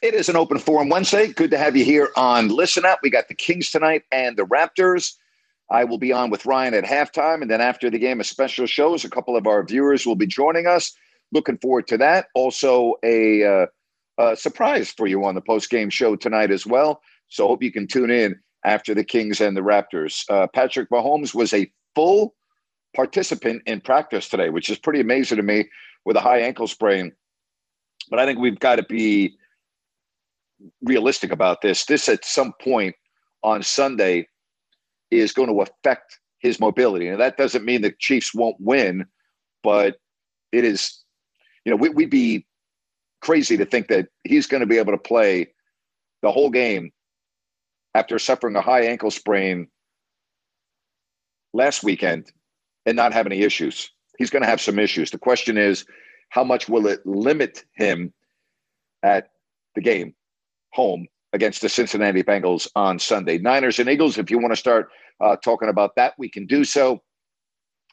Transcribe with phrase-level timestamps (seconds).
[0.00, 1.26] It is an open forum Wednesday.
[1.26, 3.00] Good to have you here on Listen Up.
[3.02, 5.14] We got the Kings tonight and the Raptors.
[5.72, 8.66] I will be on with Ryan at halftime, and then after the game, a special
[8.66, 9.04] shows.
[9.04, 10.92] A couple of our viewers will be joining us.
[11.32, 12.28] Looking forward to that.
[12.36, 13.66] Also, a, uh,
[14.18, 17.02] a surprise for you on the post game show tonight as well.
[17.26, 20.24] So, hope you can tune in after the Kings and the Raptors.
[20.30, 22.36] Uh, Patrick Mahomes was a full
[22.94, 25.68] participant in practice today, which is pretty amazing to me
[26.04, 27.10] with a high ankle sprain.
[28.10, 29.36] But I think we've got to be
[30.82, 31.84] realistic about this.
[31.84, 32.94] This at some point
[33.42, 34.28] on Sunday
[35.10, 37.08] is going to affect his mobility.
[37.08, 39.06] And that doesn't mean the Chiefs won't win,
[39.62, 39.96] but
[40.52, 41.02] it is,
[41.64, 42.46] you know, we, would be
[43.20, 45.48] crazy to think that he's going to be able to play
[46.22, 46.90] the whole game
[47.94, 49.68] after suffering a high ankle sprain
[51.52, 52.30] last weekend
[52.86, 53.90] and not have any issues.
[54.18, 55.10] He's going to have some issues.
[55.10, 55.84] The question is,
[56.30, 58.12] how much will it limit him
[59.02, 59.30] at
[59.74, 60.14] the game?
[60.72, 63.38] Home against the Cincinnati Bengals on Sunday.
[63.38, 66.64] Niners and Eagles, if you want to start uh, talking about that, we can do
[66.64, 67.02] so.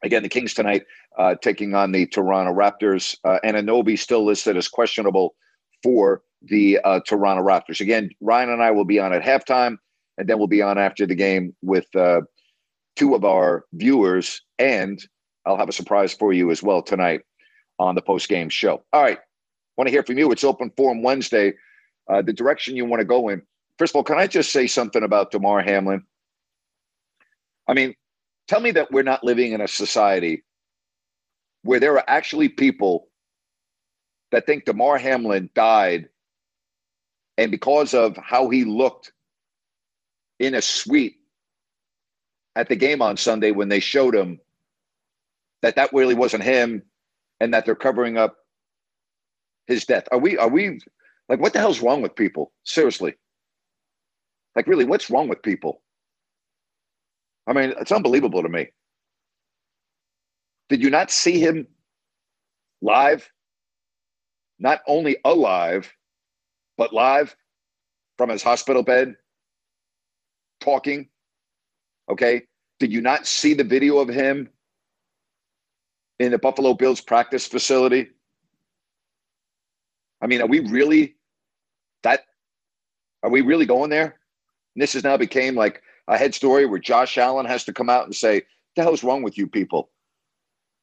[0.03, 0.83] Again, the Kings tonight
[1.17, 3.17] uh, taking on the Toronto Raptors.
[3.23, 5.35] Uh, Anunoby still listed as questionable
[5.83, 7.81] for the uh, Toronto Raptors.
[7.81, 9.77] Again, Ryan and I will be on at halftime,
[10.17, 12.21] and then we'll be on after the game with uh,
[12.95, 14.99] two of our viewers, and
[15.45, 17.21] I'll have a surprise for you as well tonight
[17.79, 18.83] on the post game show.
[18.93, 19.19] All right,
[19.77, 20.31] want to hear from you?
[20.31, 21.53] It's Open Forum Wednesday
[22.09, 23.41] uh, the direction you want to go in.
[23.77, 26.03] First of all, can I just say something about Damar Hamlin?
[27.67, 27.95] I mean,
[28.47, 30.43] tell me that we're not living in a society
[31.63, 33.07] where there are actually people
[34.31, 36.09] that think Damar Hamlin died,
[37.37, 39.11] and because of how he looked
[40.39, 41.15] in a suite
[42.55, 44.39] at the game on Sunday when they showed him
[45.61, 46.83] that that really wasn't him,
[47.39, 48.37] and that they're covering up
[49.67, 50.07] his death.
[50.11, 50.37] Are we?
[50.37, 50.79] Are we?
[51.27, 52.53] Like, what the hell's wrong with people?
[52.63, 53.15] Seriously.
[54.55, 55.81] Like, really, what's wrong with people?
[57.47, 58.69] I mean, it's unbelievable to me.
[60.69, 61.67] Did you not see him
[62.81, 63.29] live?
[64.57, 65.91] Not only alive,
[66.77, 67.35] but live
[68.17, 69.15] from his hospital bed,
[70.61, 71.09] talking.
[72.09, 72.43] Okay.
[72.79, 74.49] Did you not see the video of him
[76.19, 78.09] in the Buffalo Bills practice facility?
[80.25, 81.15] I mean, are we really
[82.01, 82.21] that?
[83.21, 84.17] Are we really going there?
[84.75, 87.91] And this has now became like a head story where Josh Allen has to come
[87.91, 88.41] out and say,
[88.75, 89.91] "The hell's wrong with you people?"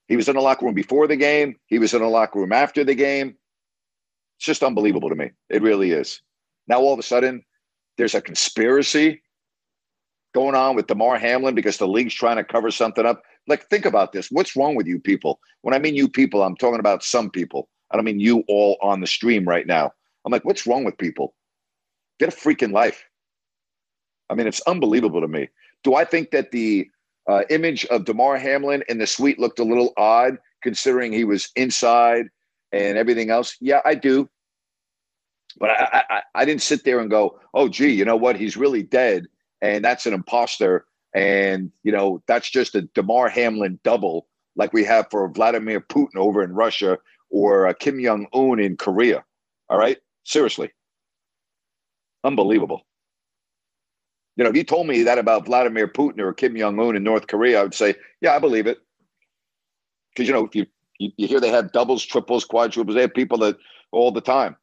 [0.06, 1.58] He was in the locker room before the game.
[1.66, 3.36] He was in the locker room after the game.
[4.38, 5.32] It's just unbelievable to me.
[5.48, 6.20] It really is.
[6.68, 7.44] Now all of a sudden,
[7.98, 9.24] there's a conspiracy
[10.34, 13.24] going on with Damar Hamlin because the league's trying to cover something up.
[13.48, 14.30] Like, think about this.
[14.30, 15.40] What's wrong with you people?
[15.62, 17.68] When I mean you people, I'm talking about some people.
[17.92, 19.92] I don't mean you all on the stream right now.
[20.24, 21.34] I'm like, what's wrong with people?
[22.18, 23.04] Get a freaking life.
[24.30, 25.48] I mean, it's unbelievable to me.
[25.84, 26.88] Do I think that the
[27.28, 31.50] uh, image of Damar Hamlin in the suite looked a little odd considering he was
[31.56, 32.26] inside
[32.72, 33.56] and everything else?
[33.60, 34.28] Yeah, I do.
[35.58, 38.36] But I, I, I didn't sit there and go, oh, gee, you know what?
[38.36, 39.26] He's really dead.
[39.60, 40.86] And that's an imposter.
[41.14, 46.16] And, you know, that's just a Damar Hamlin double like we have for Vladimir Putin
[46.16, 46.98] over in Russia
[47.32, 49.24] or uh, Kim Jong Un in Korea.
[49.68, 50.70] All right, seriously,
[52.22, 52.86] unbelievable.
[54.36, 57.02] You know, if you told me that about Vladimir Putin or Kim Jong Un in
[57.02, 58.78] North Korea, I would say, yeah, I believe it.
[60.10, 60.66] Because you know, you,
[60.98, 62.94] you you hear they have doubles, triples, quadruples.
[62.94, 63.56] They have people that
[63.90, 64.56] all the time.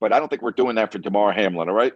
[0.00, 1.68] But I don't think we're doing that for Damar Hamlin.
[1.68, 1.92] All right,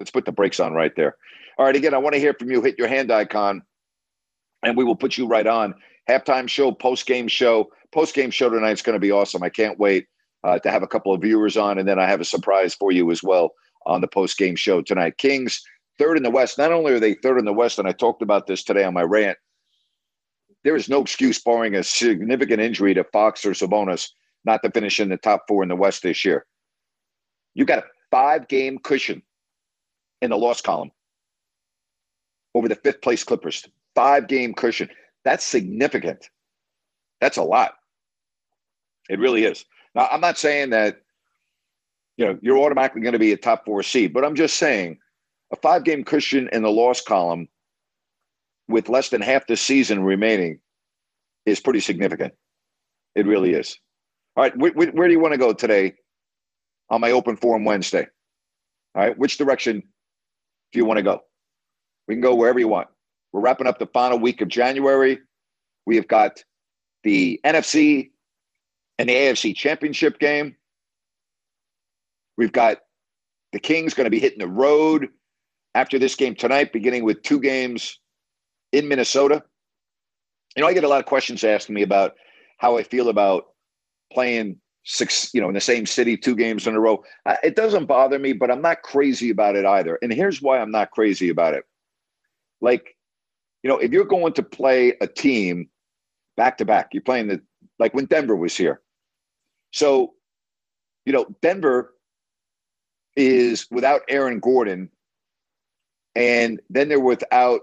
[0.00, 1.16] let's put the brakes on right there.
[1.58, 2.62] All right, again, I want to hear from you.
[2.62, 3.62] Hit your hand icon,
[4.64, 5.74] and we will put you right on
[6.08, 9.42] halftime show, post game show post game show tonight is going to be awesome.
[9.42, 10.06] I can't wait
[10.44, 12.90] uh, to have a couple of viewers on, and then I have a surprise for
[12.90, 13.52] you as well
[13.86, 15.18] on the post game show tonight.
[15.18, 15.62] Kings
[15.98, 16.58] third in the West.
[16.58, 18.94] Not only are they third in the West, and I talked about this today on
[18.94, 19.38] my rant.
[20.64, 24.08] There is no excuse, barring a significant injury to Fox or Sabonis,
[24.44, 26.46] not to finish in the top four in the West this year.
[27.54, 29.22] You got a five game cushion
[30.20, 30.92] in the loss column
[32.54, 33.66] over the fifth place Clippers.
[33.94, 34.88] Five game cushion.
[35.24, 36.28] That's significant.
[37.20, 37.74] That's a lot.
[39.08, 39.64] It really is.
[39.94, 41.02] Now, I'm not saying that
[42.16, 44.98] you know you're automatically going to be a top four seed, but I'm just saying
[45.52, 47.48] a five game cushion in the loss column
[48.68, 50.60] with less than half the season remaining
[51.46, 52.32] is pretty significant.
[53.14, 53.76] It really is.
[54.36, 55.94] All right, wh- wh- where do you want to go today
[56.88, 58.06] on my open forum Wednesday?
[58.94, 59.82] All right, which direction
[60.72, 61.20] do you want to go?
[62.08, 62.88] We can go wherever you want.
[63.32, 65.18] We're wrapping up the final week of January.
[65.86, 66.42] We have got
[67.02, 68.11] the NFC
[69.02, 70.54] and the AFC championship game.
[72.38, 72.78] We've got
[73.52, 75.08] the Kings going to be hitting the road
[75.74, 77.98] after this game tonight, beginning with two games
[78.70, 79.42] in Minnesota.
[80.54, 82.14] You know, I get a lot of questions asking me about
[82.58, 83.46] how I feel about
[84.12, 87.02] playing six, you know, in the same city, two games in a row.
[87.42, 89.98] It doesn't bother me, but I'm not crazy about it either.
[90.00, 91.64] And here's why I'm not crazy about it.
[92.60, 92.96] Like,
[93.64, 95.70] you know, if you're going to play a team
[96.36, 97.42] back to back, you're playing the,
[97.80, 98.80] like when Denver was here.
[99.72, 100.14] So,
[101.04, 101.94] you know, Denver
[103.16, 104.90] is without Aaron Gordon,
[106.14, 107.62] and then they're without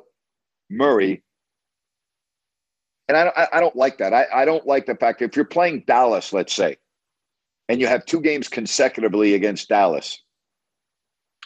[0.70, 1.24] Murray.
[3.08, 4.14] And I, I, don't like that.
[4.14, 6.78] I, I don't like the fact if you're playing Dallas, let's say,
[7.68, 10.22] and you have two games consecutively against Dallas,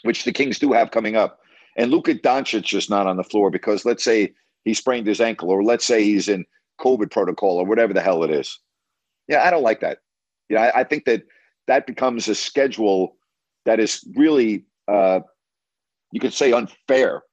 [0.02, 1.40] which the Kings do have coming up,
[1.78, 4.34] and Luka Doncic is not on the floor because let's say
[4.66, 6.46] he sprained his ankle, or let's say he's in
[6.82, 8.60] COVID protocol, or whatever the hell it is.
[9.30, 10.00] Yeah, I don't like that.
[10.54, 11.24] Yeah, I, I think that
[11.68, 13.18] that becomes a schedule
[13.66, 15.22] that is really, uh,
[16.12, 17.24] you could say, unfair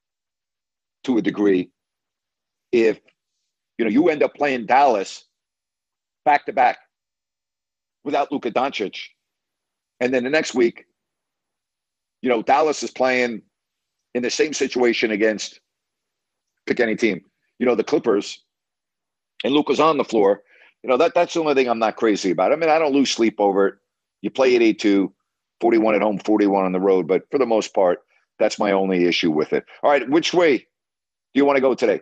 [1.05, 1.71] to a degree.
[2.73, 2.99] If
[3.79, 5.25] you know you end up playing Dallas
[6.25, 6.79] back to back
[8.05, 8.97] without Luka Doncic,
[10.01, 10.87] and then the next week,
[12.23, 13.43] you know Dallas is playing
[14.15, 15.61] in the same situation against
[16.67, 17.21] pick any team,
[17.59, 18.43] you know the Clippers,
[19.45, 20.43] and Luka's on the floor.
[20.83, 22.53] You know that that's the only thing I'm not crazy about.
[22.53, 23.75] I mean, I don't lose sleep over it.
[24.23, 25.11] You play at 8-2,
[25.61, 28.01] 41 at home, 41 on the road, but for the most part,
[28.39, 29.65] that's my only issue with it.
[29.83, 30.65] All right, which way do
[31.35, 32.01] you want to go today?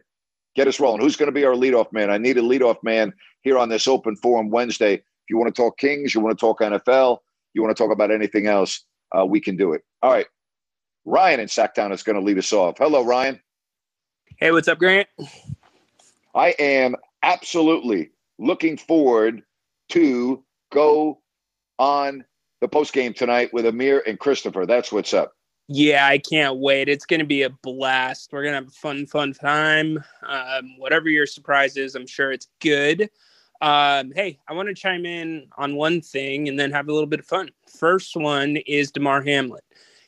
[0.54, 1.00] Get us rolling.
[1.00, 2.10] Who's going to be our leadoff man?
[2.10, 4.94] I need a leadoff man here on this open forum Wednesday.
[4.94, 7.18] If you want to talk Kings, you want to talk NFL,
[7.54, 8.84] you want to talk about anything else,
[9.16, 9.82] uh, we can do it.
[10.02, 10.26] All right.
[11.04, 12.78] Ryan in Sacktown is going to lead us off.
[12.78, 13.40] Hello, Ryan.
[14.36, 15.08] Hey, what's up, Grant?
[16.34, 19.42] I am absolutely looking forward
[19.90, 21.20] to go
[21.78, 22.24] on
[22.60, 24.66] the post game tonight with Amir and Christopher.
[24.66, 25.32] That's what's up.
[25.68, 26.88] Yeah, I can't wait.
[26.88, 28.30] It's going to be a blast.
[28.32, 30.02] We're going to have a fun, fun time.
[30.26, 33.10] Um, whatever your surprise is, I'm sure it's good.
[33.60, 37.08] Um, hey, I want to chime in on one thing and then have a little
[37.08, 37.50] bit of fun.
[37.66, 39.60] First one is Damar Hamlin.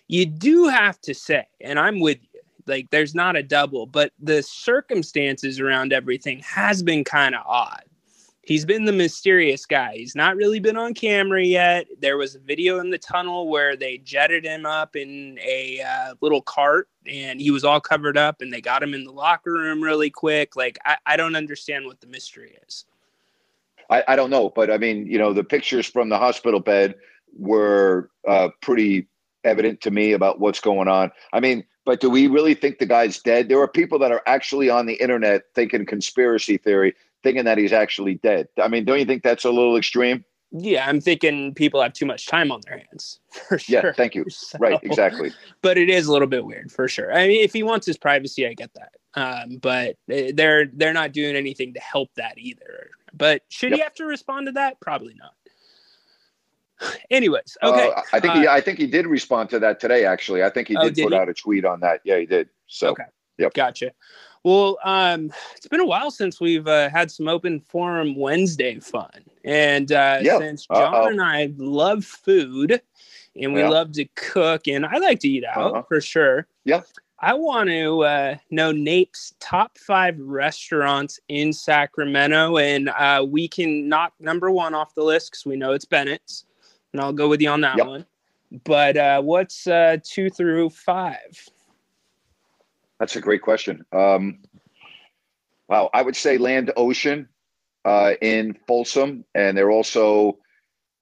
[0.08, 4.12] You do have to say, and I'm with you, like there's not a double, but
[4.18, 7.84] the circumstances around everything has been kind of odd
[8.50, 9.92] he's been the mysterious guy.
[9.94, 11.86] He's not really been on camera yet.
[12.00, 16.14] There was a video in the tunnel where they jetted him up in a uh,
[16.20, 19.52] little cart and he was all covered up and they got him in the locker
[19.52, 20.56] room really quick.
[20.56, 22.86] Like, I, I don't understand what the mystery is.
[23.88, 26.96] I, I, don't know, but I mean, you know, the pictures from the hospital bed
[27.38, 29.06] were uh, pretty
[29.44, 31.12] evident to me about what's going on.
[31.32, 33.48] I mean, but do we really think the guy's dead?
[33.48, 37.72] There are people that are actually on the internet thinking conspiracy theory thinking that he's
[37.72, 38.48] actually dead.
[38.60, 40.24] I mean, don't you think that's a little extreme?
[40.52, 43.20] Yeah, I'm thinking people have too much time on their hands.
[43.48, 43.82] For sure.
[43.84, 44.24] Yeah, thank you.
[44.30, 45.32] So, right, exactly.
[45.62, 47.12] But it is a little bit weird for sure.
[47.12, 48.92] I mean, if he wants his privacy, I get that.
[49.14, 52.90] Um, but they're they're not doing anything to help that either.
[53.12, 53.76] But should yep.
[53.78, 54.80] he have to respond to that?
[54.80, 55.34] Probably not.
[57.10, 57.90] Anyways, okay.
[57.90, 60.04] Uh, I think uh, he I think he did respond to that today.
[60.04, 61.18] Actually, I think he oh, did, oh, did put he?
[61.18, 62.00] out a tweet on that.
[62.04, 62.48] Yeah, he did.
[62.66, 63.04] So okay.
[63.38, 63.54] Yep.
[63.54, 63.92] Gotcha.
[64.42, 69.10] Well, um, it's been a while since we've uh, had some open forum Wednesday fun,
[69.44, 71.06] and uh, since John Uh-oh.
[71.08, 72.80] and I love food,
[73.36, 73.68] and we yeah.
[73.68, 75.82] love to cook, and I like to eat out uh-huh.
[75.82, 76.46] for sure.
[76.64, 76.80] Yeah.
[77.22, 83.90] I want to uh, know Nape's top five restaurants in Sacramento, and uh, we can
[83.90, 86.46] knock number one off the list because we know it's Bennett's,
[86.94, 87.86] and I'll go with you on that yep.
[87.86, 88.06] one.
[88.64, 91.46] But uh, what's uh, two through five?
[93.00, 93.84] That's a great question.
[93.92, 94.40] Um,
[95.68, 97.28] wow, I would say Land Ocean
[97.86, 100.38] uh, in Folsom, and they're also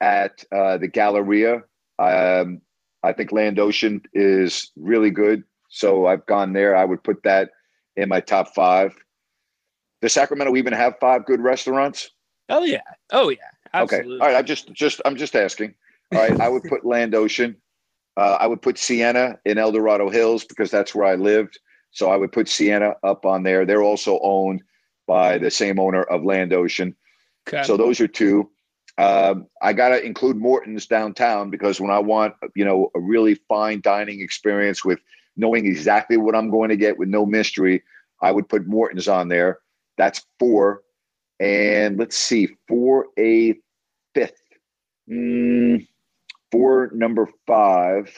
[0.00, 1.64] at uh, the Galleria.
[1.98, 2.60] Um,
[3.02, 5.42] I think Land Ocean is really good.
[5.68, 6.76] So I've gone there.
[6.76, 7.50] I would put that
[7.96, 8.94] in my top five.
[10.00, 12.10] Does Sacramento even have five good restaurants?
[12.48, 12.82] Oh yeah.
[13.12, 13.38] Oh yeah.
[13.74, 14.14] Absolutely.
[14.14, 14.22] Okay.
[14.22, 14.38] All right.
[14.38, 15.74] I'm just just I'm just asking.
[16.12, 16.40] All right.
[16.40, 17.56] I would put Land Ocean.
[18.16, 21.58] Uh, I would put Sienna in El Dorado Hills because that's where I lived.
[21.90, 23.64] So I would put Sienna up on there.
[23.64, 24.62] They're also owned
[25.06, 26.94] by the same owner of Land Ocean.
[27.48, 27.62] Okay.
[27.64, 28.50] So those are two.
[28.98, 33.36] Um, I got to include Morton's downtown because when I want, you know, a really
[33.48, 34.98] fine dining experience with
[35.36, 37.82] knowing exactly what I'm going to get with no mystery,
[38.20, 39.60] I would put Morton's on there.
[39.96, 40.82] That's four.
[41.40, 43.54] And let's see, for a
[44.14, 44.42] fifth,
[45.08, 45.86] mm,
[46.50, 48.12] for number five,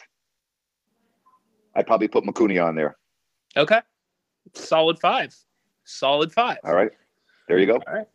[1.77, 2.97] I'd probably put Mikuni on there.
[3.57, 3.81] Okay.
[4.55, 5.35] Solid five.
[5.85, 6.59] Solid five.
[6.65, 6.91] All right.
[7.49, 7.81] There you go.
[7.87, 8.09] All right.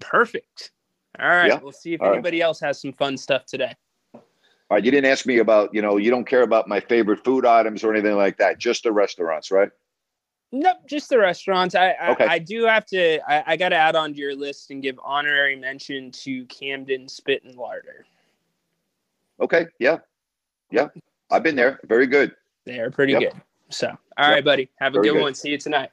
[0.00, 0.72] Perfect.
[1.18, 1.48] All right.
[1.48, 1.58] Yeah.
[1.62, 2.46] We'll see if All anybody right.
[2.46, 3.74] else has some fun stuff today.
[4.14, 4.22] All
[4.70, 4.84] right.
[4.84, 7.84] You didn't ask me about, you know, you don't care about my favorite food items
[7.84, 9.70] or anything like that, just the restaurants, right?
[10.52, 11.74] Nope, just the restaurants.
[11.74, 12.24] I okay.
[12.24, 13.18] I, I, do have to.
[13.28, 17.08] I, I got to add on to your list and give honorary mention to Camden
[17.08, 18.06] Spit and Larder.
[19.40, 19.66] Okay.
[19.78, 19.98] Yeah.
[20.70, 20.88] Yeah.
[21.30, 21.80] I've been there.
[21.84, 22.34] Very good.
[22.64, 23.22] They are pretty yep.
[23.22, 23.42] good.
[23.68, 24.34] So, all yep.
[24.34, 24.70] right, buddy.
[24.78, 25.34] Have a good, good, one.
[25.34, 25.90] See you tonight.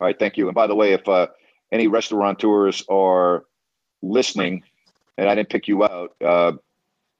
[0.00, 0.18] All right.
[0.18, 0.46] Thank you.
[0.48, 1.28] And by the way, if uh,
[1.72, 3.44] any restaurateurs are
[4.02, 4.62] listening,
[5.16, 6.52] and I didn't pick you out, uh,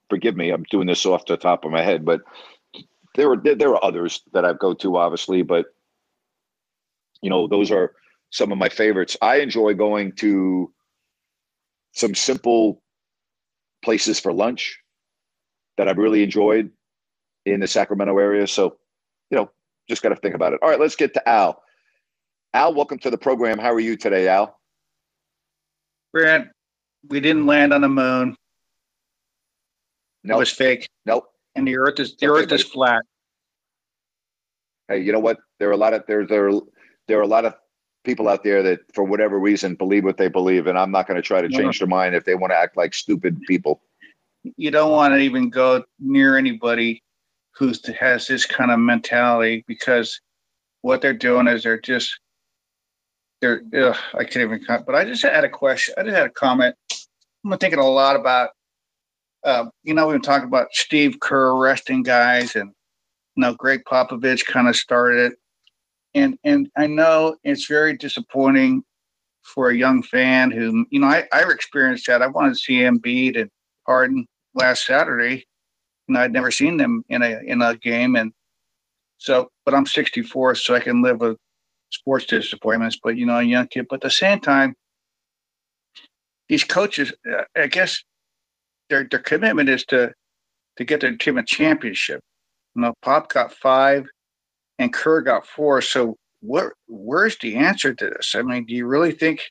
[0.09, 0.49] forgive me.
[0.51, 2.21] I'm doing this off the top of my head, but
[3.15, 5.67] there are there, there are others that I go to, obviously, but
[7.21, 7.93] you know, those are
[8.31, 9.17] some of my favorites.
[9.21, 10.71] I enjoy going to
[11.93, 12.81] some simple
[13.83, 14.79] places for lunch
[15.77, 16.71] that I've really enjoyed
[17.45, 18.47] in the Sacramento area.
[18.47, 18.77] So,
[19.29, 19.51] you know,
[19.89, 20.59] just got to think about it.
[20.61, 21.61] All right, let's get to Al.
[22.53, 23.57] Al, welcome to the program.
[23.57, 24.57] How are you today, Al?
[26.13, 26.51] Brad,
[27.09, 28.35] we didn't land on the moon.
[30.23, 30.37] No, nope.
[30.37, 30.89] it was fake.
[31.05, 31.25] Nope.
[31.55, 33.01] And the Earth is the okay, Earth is flat.
[34.87, 35.37] Hey, you know what?
[35.59, 36.51] There are a lot of there there
[37.07, 37.55] there are a lot of
[38.03, 41.15] people out there that, for whatever reason, believe what they believe, and I'm not going
[41.15, 43.81] to try to change their mind if they want to act like stupid people.
[44.55, 47.03] You don't want to even go near anybody
[47.59, 50.19] who has this kind of mentality because
[50.81, 52.17] what they're doing is they're just
[53.41, 55.93] they're ugh, I can't even but I just had a question.
[55.97, 56.75] I just had a comment.
[57.45, 58.51] I'm thinking a lot about
[59.43, 62.71] uh, you know, we've been talking about Steve Kerr arresting guys and
[63.35, 65.39] you know Gregg Popovich kind of started it.
[66.15, 68.83] And and I know it's very disappointing
[69.43, 72.21] for a young fan who, you know, I, I've experienced that.
[72.21, 73.49] I wanted to see Embiid and
[73.85, 75.45] Harden last Saturday,
[76.09, 78.15] and I'd never seen them in a in a game.
[78.15, 78.33] And
[79.17, 81.37] so, but I'm 64, so I can live with
[81.91, 82.99] sports disappointments.
[83.01, 83.85] But you know, a young kid.
[83.89, 84.75] But at the same time,
[86.49, 88.03] these coaches, uh, I guess,
[88.89, 90.13] their their commitment is to
[90.77, 92.21] to get their team a championship.
[92.75, 94.07] You know, Pop got five,
[94.79, 95.81] and Kerr got four.
[95.81, 98.33] So where where's the answer to this?
[98.35, 99.41] I mean, do you really think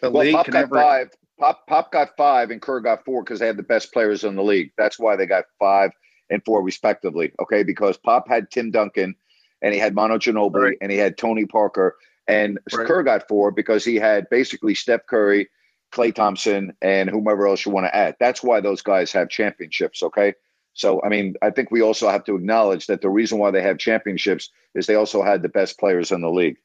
[0.00, 0.74] the well, league Pop can got ever...
[0.76, 1.08] five?
[1.38, 4.36] Pop Pop got five, and Kerr got four because they had the best players in
[4.36, 4.72] the league.
[4.76, 5.92] That's why they got five
[6.30, 7.32] and four respectively.
[7.40, 9.14] Okay, because Pop had Tim Duncan,
[9.62, 10.78] and he had Manu Ginobili, right.
[10.80, 12.86] and he had Tony Parker, and right.
[12.86, 15.48] Kerr got four because he had basically Steph Curry,
[15.92, 18.16] Klay Thompson, and whomever else you want to add.
[18.20, 20.02] That's why those guys have championships.
[20.02, 20.34] Okay.
[20.74, 23.62] So, I mean, I think we also have to acknowledge that the reason why they
[23.62, 26.56] have championships is they also had the best players in the league.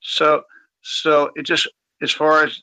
[0.00, 0.44] So,
[0.80, 1.68] so it just
[2.00, 2.62] as far as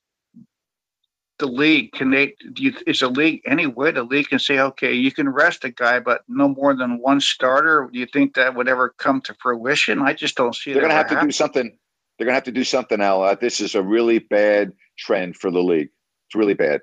[1.41, 2.35] the league, can they?
[2.53, 5.65] Do you, is the league any way the league can say, okay, you can rest
[5.65, 7.89] a guy, but no more than one starter?
[7.91, 10.01] Do you think that would ever come to fruition?
[10.01, 10.71] I just don't see.
[10.71, 11.77] They're going to have to do something.
[12.17, 13.23] They're going to have to do something, Al.
[13.23, 15.89] Uh, this is a really bad trend for the league.
[16.27, 16.81] It's really bad.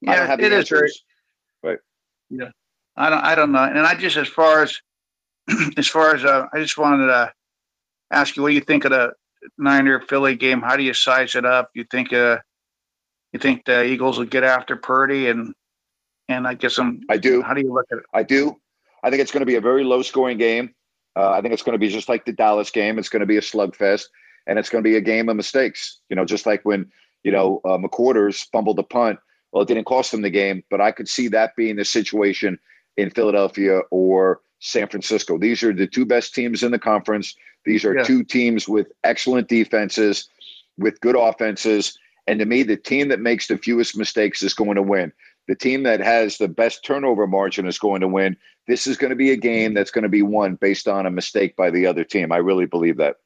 [0.00, 0.90] Yeah, it is very
[1.62, 1.78] Right.
[2.30, 2.50] Yeah.
[2.96, 3.24] I don't.
[3.24, 3.64] I don't know.
[3.64, 4.78] And I just, as far as,
[5.76, 7.32] as far as, uh, I just wanted to
[8.10, 9.14] ask you, what do you think of the
[9.58, 10.60] Niner Philly game?
[10.60, 11.70] How do you size it up?
[11.74, 12.38] You think, uh,
[13.34, 15.54] you think the Eagles will get after Purdy and,
[16.28, 17.02] and I guess I'm.
[17.10, 17.42] I do.
[17.42, 18.04] How do you look at it?
[18.14, 18.56] I do.
[19.02, 20.74] I think it's going to be a very low scoring game.
[21.14, 22.98] Uh, I think it's going to be just like the Dallas game.
[22.98, 24.06] It's going to be a slugfest,
[24.46, 26.00] and it's going to be a game of mistakes.
[26.08, 26.90] You know, just like when
[27.22, 27.76] you know uh,
[28.50, 29.18] fumbled the punt
[29.54, 32.58] well, it didn't cost them the game, but I could see that being the situation
[32.96, 35.38] in Philadelphia or San Francisco.
[35.38, 37.36] These are the two best teams in the conference.
[37.64, 38.02] These are yeah.
[38.02, 40.28] two teams with excellent defenses,
[40.76, 41.96] with good offenses.
[42.26, 45.12] And to me, the team that makes the fewest mistakes is going to win.
[45.46, 48.36] The team that has the best turnover margin is going to win.
[48.66, 51.10] This is going to be a game that's going to be won based on a
[51.10, 52.32] mistake by the other team.
[52.32, 53.16] I really believe that.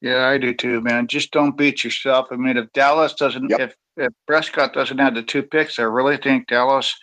[0.00, 1.06] Yeah, I do too, man.
[1.08, 2.28] Just don't beat yourself.
[2.30, 3.60] I mean, if Dallas doesn't, yep.
[3.60, 6.94] if if Prescott doesn't have the two picks, I really think Dallas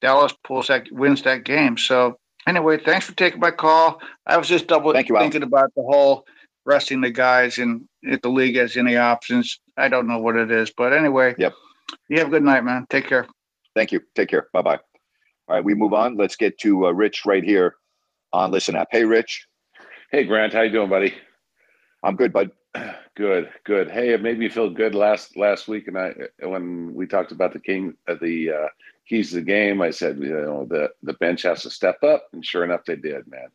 [0.00, 1.78] Dallas pulls that wins that game.
[1.78, 4.00] So anyway, thanks for taking my call.
[4.26, 6.26] I was just double Thank you, thinking about the whole
[6.64, 9.60] resting the guys and if the league has any options.
[9.76, 11.34] I don't know what it is, but anyway.
[11.38, 11.54] Yep.
[12.08, 12.86] You have a good night, man.
[12.90, 13.26] Take care.
[13.74, 14.00] Thank you.
[14.14, 14.48] Take care.
[14.52, 14.78] Bye bye.
[15.48, 16.16] All right, we move on.
[16.16, 17.74] Let's get to uh, Rich right here
[18.32, 18.88] on Listen Up.
[18.90, 19.46] Hey, Rich.
[20.10, 21.14] Hey Grant, how you doing, buddy?
[22.02, 22.50] I'm good, bud.
[23.14, 23.90] Good, good.
[23.90, 27.52] Hey, it made me feel good last last week, and I when we talked about
[27.52, 28.68] the king, uh, the uh,
[29.06, 32.28] keys to the game, I said, you know, the the bench has to step up,
[32.32, 33.48] and sure enough, they did, man.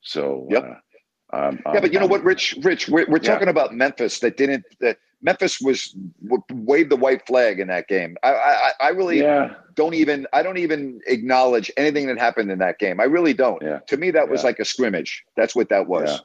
[0.00, 0.80] So, Yep.
[1.32, 2.56] Um, yeah, but you know um, what, Rich?
[2.62, 3.32] Rich, we're, we're Yeah.
[3.32, 4.64] talking about Memphis that didn't.
[4.80, 5.94] That Memphis was
[6.50, 8.16] waved the white flag in that game.
[8.22, 10.26] I, I, I really Yeah, don't even.
[10.32, 13.00] I don't even acknowledge anything that happened in that game.
[13.00, 13.60] I really don't.
[13.62, 13.78] Yeah.
[13.88, 15.24] To me, that was like a scrimmage.
[15.36, 16.22] That's what that was.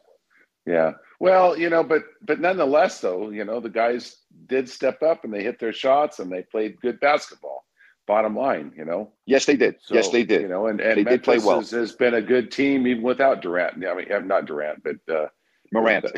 [0.65, 0.93] yeah.
[1.19, 4.17] Well, you know, but but nonetheless, though, you know, the guys
[4.47, 7.62] did step up and they hit their shots and they played good basketball.
[8.05, 9.11] Bottom line, you know.
[9.25, 9.75] Yes, they did.
[9.81, 10.41] So, yes, they did.
[10.41, 11.59] You know, and, and They did play well.
[11.59, 13.85] has, has been a good team even without Durant.
[13.85, 15.27] I mean, not Durant, but uh,
[15.71, 16.05] Morant.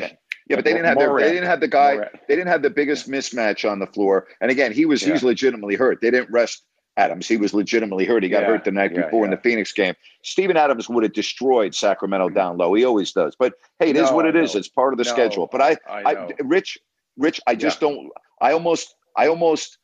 [0.48, 1.96] Yeah, but they didn't have their, they didn't have the guy.
[1.96, 2.12] Morant.
[2.28, 4.28] They didn't have the biggest mismatch on the floor.
[4.42, 6.02] And again, he was he's legitimately hurt.
[6.02, 6.64] They didn't rest
[6.98, 7.28] Adams.
[7.28, 8.24] He was legitimately hurt.
[8.24, 9.96] He got Yeah, hurt the night yeah, before in the Phoenix game.
[10.24, 12.74] Steven Adams would have destroyed Sacramento down low.
[12.74, 13.36] He always does.
[13.38, 14.56] But hey, it is No, what it is.
[14.56, 15.50] It's part of the No, schedule.
[15.52, 16.28] But I, I I.
[16.44, 16.78] Rich,
[17.18, 18.10] Rich, I just don't.
[18.40, 19.78] I almost, I almost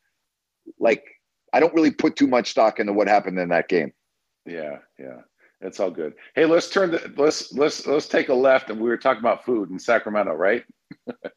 [0.78, 1.04] like.
[1.52, 3.92] I don't really put too much stock into what happened in that game.
[4.46, 5.20] Yeah, yeah.
[5.60, 6.14] It's all good.
[6.34, 9.44] Hey, let's turn the let's let's let's take a left and we were talking about
[9.44, 10.64] food in Sacramento, right?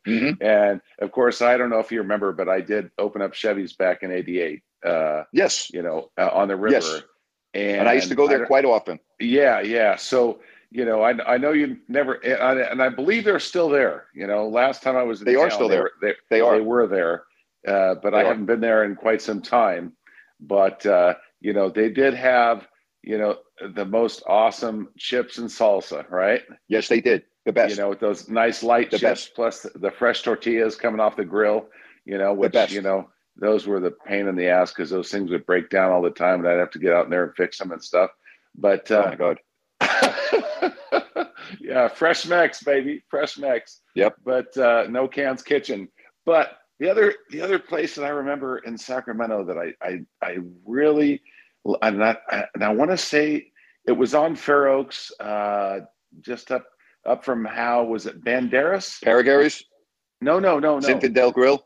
[0.08, 0.38] Mhm.
[0.42, 3.74] And of course, I don't know if you remember, but I did open up Chevy's
[3.74, 4.64] back in '88.
[4.84, 6.74] Uh, Yes, you know, uh, on the river.
[6.76, 7.02] Yes.
[7.54, 9.00] And, and I used to go there quite often.
[9.20, 9.96] Yeah, yeah.
[9.96, 10.40] So
[10.72, 14.08] you know, I I know you never, and I, and I believe they're still there.
[14.16, 15.84] You know, last time I was, in They are still they there.
[15.84, 16.56] were- They, They are.
[16.56, 17.24] They were there,
[17.68, 18.26] uh, but They I are.
[18.30, 19.94] haven't been there in quite some time.
[20.40, 22.68] But uh, you know, they did have
[23.04, 23.38] you know
[23.76, 26.42] the most awesome chips and salsa, right?
[26.68, 27.76] Yes, they did the best.
[27.76, 29.36] You know, with those nice light The chips best.
[29.36, 31.68] plus the fresh tortillas coming off the grill.
[32.06, 35.32] You know, which you know those were the pain in the ass because those things
[35.32, 37.36] would break down all the time, and I'd have to get out in there and
[37.36, 38.12] fix them and stuff.
[38.56, 39.40] But oh uh, my god.
[41.60, 43.82] yeah, fresh Mex, baby, fresh Mex.
[43.96, 44.16] Yep.
[44.24, 45.90] But uh, no cans kitchen.
[46.26, 50.38] But the other the other place that I remember in Sacramento that I I, I
[50.66, 51.22] really
[51.82, 52.16] and I,
[52.54, 53.48] and I want to say
[53.88, 55.80] it was on Fair Oaks, uh,
[56.22, 56.66] just up
[57.06, 59.02] up from how was it Banderas?
[59.04, 59.64] Paragary's,
[60.22, 61.66] No, no, no, no, Zinfandel Grill.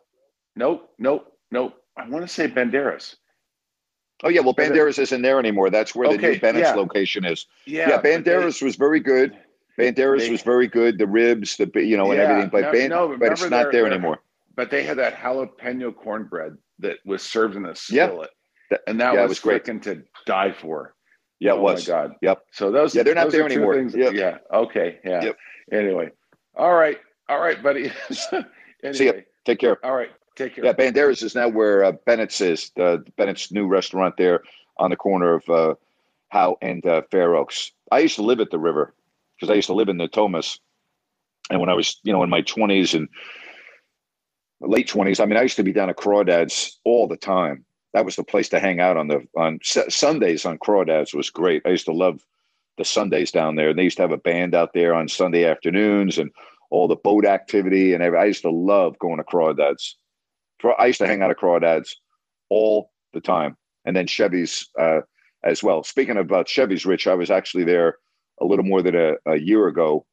[0.55, 1.73] nope, nope, nope.
[1.97, 3.15] I want to say Banderas.
[4.23, 5.69] Oh yeah, well But Banderas isn't there anymore.
[5.69, 6.75] That's where the Okay, new Bennett's yeah.
[6.75, 7.45] location is.
[7.65, 9.37] Yeah, Yeah, but they- Banderas was very good.
[9.77, 10.97] Banderas they- was very good.
[10.97, 12.49] The ribs, the you know, and Yeah, everything.
[12.49, 14.19] But no- no, but it's not their- there anymore.
[14.59, 18.29] But they had that jalapeno cornbread that was served in a skillet,
[18.69, 19.63] That- and that yeah, was, was great.
[19.63, 20.93] freaking to die for.
[21.39, 21.87] Yeah, it oh was.
[21.87, 22.15] my god.
[22.21, 22.41] Yep.
[22.51, 22.93] So those.
[22.93, 23.75] Yeah, they're not there anymore.
[23.75, 24.11] Things, Yep.
[24.15, 24.39] Yeah.
[24.53, 24.99] Okay.
[25.05, 25.23] Yeah.
[25.23, 25.37] Yep.
[25.71, 26.09] Anyway.
[26.57, 26.97] All right.
[27.29, 27.89] All right, buddy.
[28.33, 28.93] anyway.
[28.93, 29.13] See ya.
[29.45, 29.77] Take care.
[29.85, 30.09] All right.
[30.35, 30.65] Take care.
[30.65, 32.73] Yeah, Banderas is now where uh, Bennett's is.
[32.75, 34.41] The Bennett's new restaurant there
[34.75, 35.75] on the corner of uh,
[36.27, 37.71] Howe and uh, Fair Oaks.
[37.89, 38.93] I used to live at the river
[39.37, 40.59] because I used to live in the Thomas,
[41.49, 43.07] and when I was you know in my twenties and
[44.61, 47.65] late twenties, I mean I used to be down at Crawdads all the time.
[47.93, 51.63] That was the place to hang out on the on Sundays on Crawdads was great.
[51.65, 52.23] I used to love
[52.77, 53.69] the Sundays down there.
[53.69, 56.31] And they used to have a band out there on Sunday afternoons and
[56.71, 58.23] all the boat activity and everything.
[58.23, 59.95] I used to love going to Crawdads.
[60.61, 61.95] Craw- I used to hang out at Crawdads
[62.49, 65.01] all the time, and then Chevy's uh,
[65.43, 65.83] as well.
[65.83, 67.97] Speaking about Chevy's, Rich, I was actually there
[68.39, 70.05] a little more than a, a year ago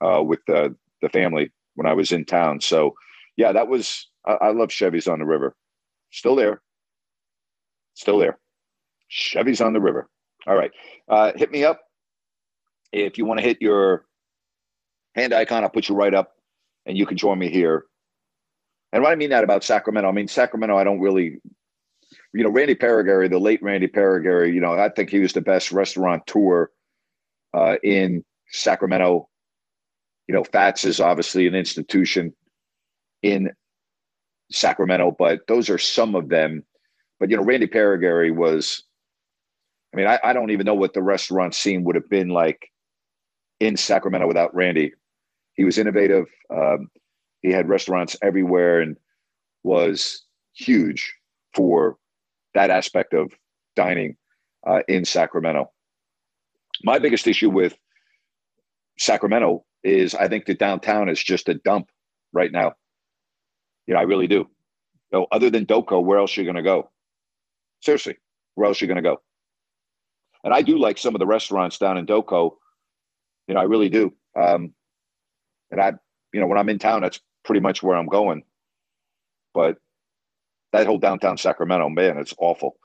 [0.00, 0.68] uh, with uh,
[1.00, 2.60] the family when I was in town.
[2.60, 2.94] So,
[3.36, 5.54] yeah, that was I, I love Chevy's on the river.
[6.10, 6.60] Still there,
[7.94, 8.38] still there.
[9.08, 10.08] Chevy's on the river.
[10.46, 10.72] All right,
[11.08, 11.80] uh, hit me up
[12.92, 14.04] if you want to hit your
[15.14, 15.62] hand icon.
[15.62, 16.32] I'll put you right up,
[16.86, 17.86] and you can join me here
[18.92, 20.76] and what I mean that about Sacramento, I mean Sacramento.
[20.76, 21.38] I don't really,
[22.34, 24.52] you know, Randy Paragary, the late Randy Paragary.
[24.52, 26.70] You know, I think he was the best restaurateur
[27.54, 29.28] uh, in Sacramento.
[30.28, 32.34] You know, Fats is obviously an institution
[33.22, 33.50] in
[34.50, 36.64] Sacramento, but those are some of them.
[37.18, 38.82] But you know, Randy Paragary was.
[39.94, 42.70] I mean, I, I don't even know what the restaurant scene would have been like
[43.60, 44.92] in Sacramento without Randy.
[45.54, 46.24] He was innovative.
[46.48, 46.88] Um,
[47.42, 48.96] he had restaurants everywhere and
[49.64, 51.14] was huge
[51.54, 51.98] for
[52.54, 53.32] that aspect of
[53.76, 54.16] dining
[54.66, 55.70] uh, in Sacramento.
[56.84, 57.76] My biggest issue with
[58.98, 61.90] Sacramento is I think the downtown is just a dump
[62.32, 62.72] right now.
[63.86, 64.48] You know, I really do.
[65.12, 66.90] Know, other than Doco, where else are you going to go?
[67.80, 68.16] Seriously,
[68.54, 69.20] where else are you going to go?
[70.44, 72.56] And I do like some of the restaurants down in Doco.
[73.46, 74.12] You know, I really do.
[74.40, 74.72] Um,
[75.70, 75.92] and I,
[76.32, 78.42] you know, when I'm in town, that's pretty much where I'm going.
[79.52, 79.76] But
[80.72, 82.76] that whole downtown Sacramento, man, it's awful.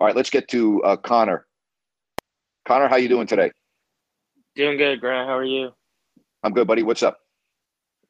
[0.00, 1.46] All right, let's get to uh, Connor.
[2.66, 3.52] Connor, how you doing today?
[4.56, 5.28] Doing good, Grant.
[5.28, 5.72] How are you?
[6.42, 6.82] I'm good, buddy.
[6.82, 7.18] What's up?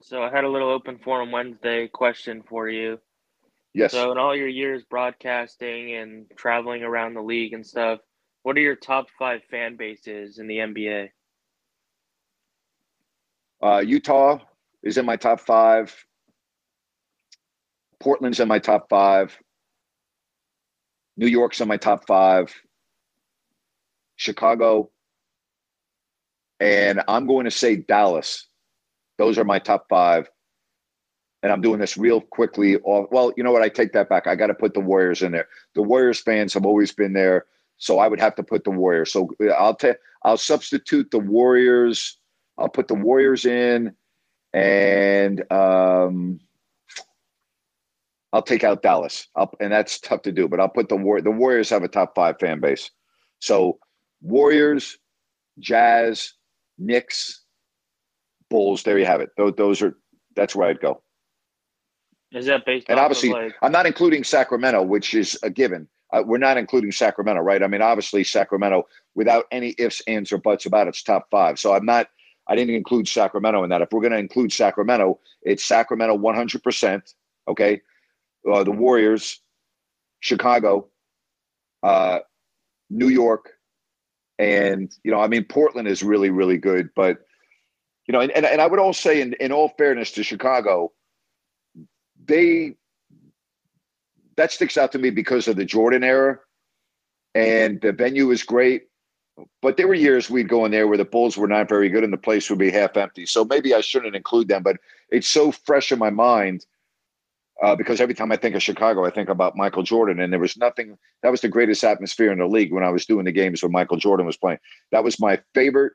[0.04, 3.00] So I had a little open forum Wednesday question for you.
[3.72, 3.92] Yes.
[3.92, 8.00] So in all your years broadcasting and traveling around the league and stuff,
[8.42, 11.08] what are your top five fan bases in the NBA?
[13.62, 14.40] Uh, Utah
[14.82, 15.96] is in my top five.
[17.98, 19.34] Portland's in my top five.
[21.16, 22.54] New York's in my top five.
[24.16, 24.90] Chicago.
[26.60, 28.46] And I'm going to say Dallas.
[29.18, 30.28] Those are my top five.
[31.42, 32.78] And I'm doing this real quickly.
[32.84, 33.62] Well, you know what?
[33.62, 34.26] I take that back.
[34.26, 35.46] I got to put the Warriors in there.
[35.74, 37.44] The Warriors fans have always been there,
[37.76, 39.12] so I would have to put the Warriors.
[39.12, 39.96] So I'll take.
[40.22, 42.16] I'll substitute the Warriors.
[42.56, 43.94] I'll put the Warriors in,
[44.54, 46.40] and um,
[48.32, 49.28] I'll take out Dallas.
[49.36, 51.20] I'll, and that's tough to do, but I'll put the War.
[51.20, 52.90] The Warriors have a top five fan base.
[53.40, 53.78] So
[54.22, 54.96] Warriors,
[55.58, 56.32] Jazz,
[56.78, 57.43] Knicks,
[58.50, 58.82] Bulls.
[58.82, 59.30] There you have it.
[59.36, 59.96] Those, those are
[60.36, 61.02] that's where I'd go.
[62.32, 62.86] Is that based?
[62.88, 65.88] And obviously, like- I'm not including Sacramento, which is a given.
[66.12, 67.62] Uh, we're not including Sacramento, right?
[67.62, 71.58] I mean, obviously, Sacramento, without any ifs, ands, or buts about it, it's top five.
[71.58, 72.08] So I'm not.
[72.46, 73.80] I didn't include Sacramento in that.
[73.80, 77.14] If we're going to include Sacramento, it's Sacramento 100%.
[77.48, 77.80] Okay.
[78.50, 79.40] Uh, the Warriors,
[80.20, 80.88] Chicago,
[81.82, 82.18] uh,
[82.90, 83.52] New York,
[84.38, 86.90] and, you know, I mean, Portland is really, really good.
[86.94, 87.18] But,
[88.06, 90.92] you know, and, and, and I would all say, in, in all fairness to Chicago,
[92.26, 92.74] they
[94.36, 96.38] that sticks out to me because of the Jordan era,
[97.34, 98.84] and the venue is great.
[99.62, 102.04] But there were years we'd go in there where the Bulls were not very good
[102.04, 103.26] and the place would be half empty.
[103.26, 104.76] So maybe I shouldn't include them, but
[105.10, 106.64] it's so fresh in my mind
[107.62, 110.40] uh, because every time I think of Chicago, I think about Michael Jordan, and there
[110.40, 110.96] was nothing.
[111.22, 113.72] That was the greatest atmosphere in the league when I was doing the games when
[113.72, 114.58] Michael Jordan was playing.
[114.92, 115.94] That was my favorite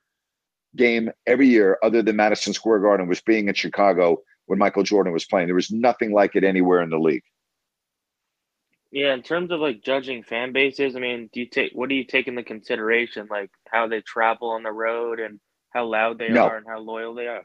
[0.76, 5.14] game every year, other than Madison Square Garden, was being in Chicago when Michael Jordan
[5.14, 5.48] was playing.
[5.48, 7.24] There was nothing like it anywhere in the league.
[8.92, 11.96] Yeah, in terms of like judging fan bases, I mean, do you take what do
[11.96, 15.40] you take into consideration, like how they travel on the road and
[15.72, 16.48] how loud they No.
[16.48, 17.44] are and how loyal they are?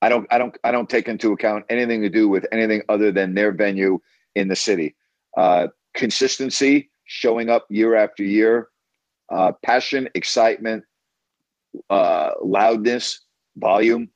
[0.00, 3.12] I don't I don't I don't take into account anything to do with anything other
[3.12, 4.00] than their venue
[4.34, 4.94] in the city.
[5.36, 8.68] Uh, consistency, showing up year after year,
[9.30, 10.84] uh, passion, excitement,
[11.90, 13.20] uh, loudness,
[13.56, 14.08] volume.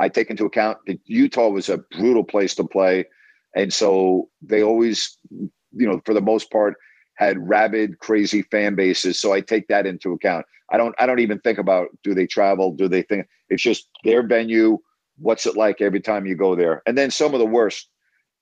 [0.00, 3.06] I take into account that Utah was a brutal place to play,
[3.54, 6.74] and so they always, you know, for the most part,
[7.14, 9.20] had rabid, crazy fan bases.
[9.20, 10.46] So I take that into account.
[10.70, 13.88] I don't I don't even think about do they travel, do they think it's just
[14.04, 14.78] their venue
[15.18, 16.82] what's it like every time you go there?
[16.86, 17.88] And then some of the worst,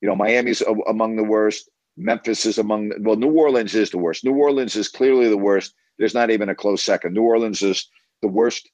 [0.00, 1.68] you know, Miami's a- among the worst.
[1.96, 4.24] Memphis is among, well, New Orleans is the worst.
[4.24, 5.74] New Orleans is clearly the worst.
[5.98, 7.12] There's not even a close second.
[7.14, 7.88] New Orleans is
[8.22, 8.68] the worst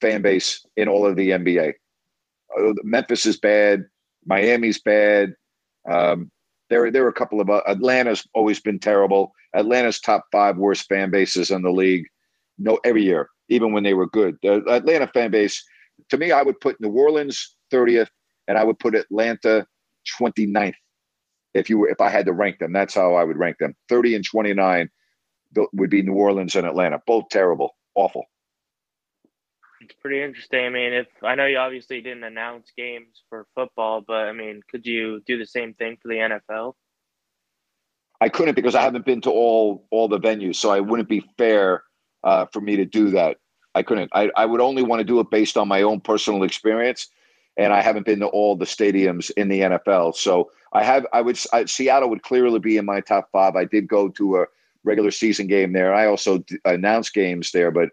[0.00, 1.74] fan base in all of the NBA.
[2.58, 3.84] Uh, Memphis is bad.
[4.26, 5.34] Miami's bad.
[5.88, 6.30] Um,
[6.70, 9.32] there, there are a couple of uh, Atlanta's always been terrible.
[9.54, 12.06] Atlanta's top five worst fan bases in the league.
[12.58, 14.36] No, every year, even when they were good.
[14.42, 15.62] The Atlanta fan base
[16.10, 18.08] to me, I would put New Orleans 30th
[18.48, 19.66] and I would put Atlanta
[20.20, 20.74] 29th
[21.54, 22.72] if you were if I had to rank them.
[22.72, 23.74] That's how I would rank them.
[23.88, 24.90] 30 and 29
[25.72, 27.00] would be New Orleans and Atlanta.
[27.06, 28.24] Both terrible, awful.
[29.82, 30.64] It's pretty interesting.
[30.64, 34.60] I mean, if I know you obviously didn't announce games for football, but I mean,
[34.70, 36.74] could you do the same thing for the NFL?
[38.20, 41.24] I couldn't because I haven't been to all all the venues, so I wouldn't be
[41.36, 41.82] fair
[42.22, 43.38] uh, for me to do that.
[43.74, 44.10] I couldn't.
[44.14, 47.08] I, I would only want to do it based on my own personal experience,
[47.56, 50.14] and I haven't been to all the stadiums in the NFL.
[50.14, 51.06] So I have.
[51.12, 51.38] I would.
[51.52, 53.56] I, Seattle would clearly be in my top five.
[53.56, 54.46] I did go to a
[54.84, 55.92] regular season game there.
[55.92, 57.88] I also d- announced games there, but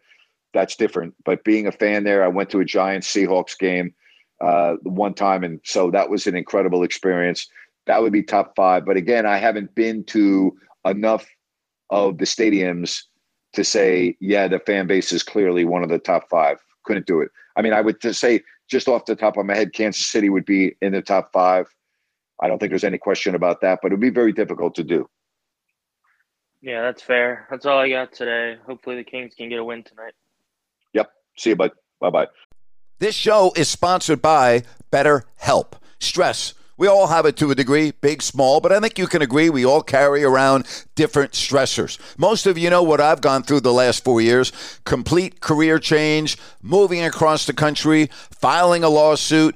[0.54, 1.14] that's different.
[1.26, 3.94] But being a fan there, I went to a Giants Seahawks game
[4.42, 7.48] uh, one time, and so that was an incredible experience.
[7.88, 8.86] That would be top five.
[8.86, 11.28] But again, I haven't been to enough
[11.90, 13.04] of the stadiums
[13.54, 16.58] to say, yeah, the fan base is clearly one of the top five.
[16.84, 17.30] Couldn't do it.
[17.56, 20.30] I mean, I would just say, just off the top of my head, Kansas City
[20.30, 21.68] would be in the top five.
[22.42, 24.84] I don't think there's any question about that, but it would be very difficult to
[24.84, 25.10] do.
[26.62, 27.48] Yeah, that's fair.
[27.50, 28.58] That's all I got today.
[28.66, 30.14] Hopefully, the Kings can get a win tonight.
[31.40, 31.72] See you, bud.
[32.02, 32.28] Bye bye.
[33.00, 35.74] This show is sponsored by BetterHelp.
[36.00, 39.22] Stress, We all have it to a degree, big, small, but I think you can
[39.22, 41.98] agree we all carry around different stressors.
[42.18, 44.54] Most of you know what I've gone through the last four years
[44.86, 49.56] complete career change, moving across the country, filing a lawsuit,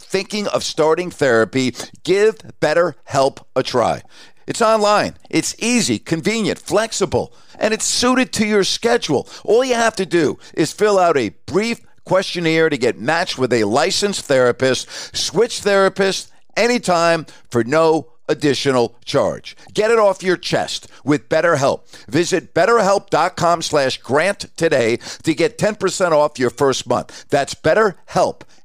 [0.11, 4.01] thinking of starting therapy, give BetterHelp a try.
[4.45, 9.25] It's online, it's easy, convenient, flexible, and it's suited to your schedule.
[9.45, 13.53] All you have to do is fill out a brief questionnaire to get matched with
[13.53, 19.55] a licensed therapist, switch therapists anytime for no additional charge.
[19.73, 21.87] Get it off your chest with BetterHelp.
[22.07, 27.25] Visit betterhelp.com slash grant today to get 10% off your first month.
[27.29, 28.41] That's BetterHelp,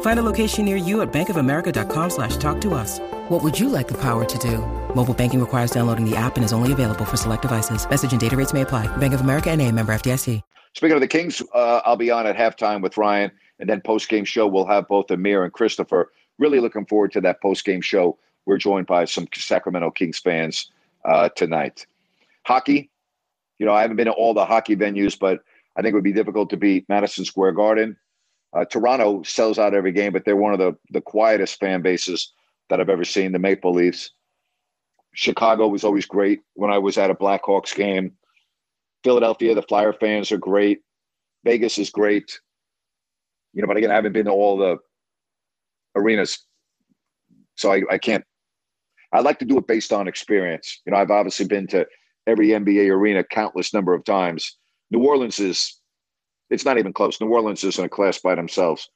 [0.00, 3.00] Find a location near you at bankofamerica.com slash talk to us.
[3.28, 4.58] What would you like the power to do?
[4.94, 7.88] Mobile banking requires downloading the app and is only available for select devices.
[7.88, 8.86] Message and data rates may apply.
[8.96, 10.40] Bank of America and a member FDIC.
[10.74, 13.30] Speaking of the Kings, uh, I'll be on at halftime with Ryan,
[13.60, 16.10] and then post-game show we'll have both Amir and Christopher.
[16.38, 18.18] Really looking forward to that post-game show.
[18.44, 20.72] We're joined by some Sacramento Kings fans
[21.04, 21.86] uh, tonight.
[22.44, 22.90] Hockey,
[23.58, 25.44] you know, I haven't been to all the hockey venues, but
[25.76, 27.96] I think it would be difficult to beat Madison Square Garden.
[28.54, 32.32] Uh, Toronto sells out every game, but they're one of the, the quietest fan bases
[32.70, 34.10] that I've ever seen, the Maple Leafs.
[35.14, 38.12] Chicago was always great when I was at a Blackhawks game.
[39.02, 40.80] Philadelphia, the Flyer fans are great.
[41.44, 42.38] Vegas is great.
[43.52, 44.78] You know, but again, I haven't been to all the
[45.94, 46.38] arenas.
[47.56, 48.24] So I, I can't
[49.14, 50.82] I like to do it based on experience.
[50.84, 51.86] You know, I've obviously been to
[52.26, 54.58] every NBA arena countless number of times.
[54.90, 55.80] New Orleans is
[56.54, 57.20] it's not even close.
[57.20, 58.88] New Orleans is in a class by themselves.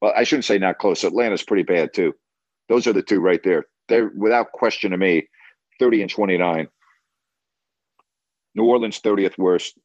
[0.00, 1.04] Well, I shouldn't say not close.
[1.04, 2.14] Atlanta's pretty bad too.
[2.68, 3.66] Those are the two right there.
[3.88, 5.28] They're without question to me,
[5.78, 6.68] 30 and 29.
[8.54, 9.78] New Orleans 30th worst.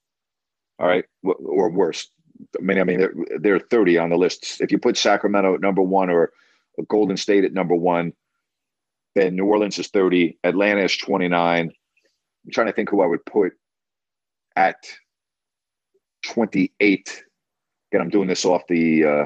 [0.80, 2.10] All right, or worse.
[2.58, 4.62] I mean, I mean, they're, they're 30 on the list.
[4.62, 6.32] If you put Sacramento at number one or
[6.88, 8.14] Golden State at number one,
[9.16, 10.38] then New Orleans is 30.
[10.44, 11.70] Atlanta is 29.
[11.70, 13.54] I'm trying to think who I would put
[14.56, 14.78] at
[16.24, 17.24] 28.
[17.92, 19.26] Again, I'm doing this off the uh,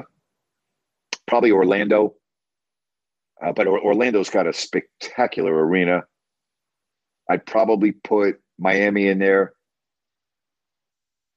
[1.26, 2.14] probably Orlando,
[3.42, 6.04] uh, but Orlando's got a spectacular arena.
[7.28, 9.54] I'd probably put Miami in there.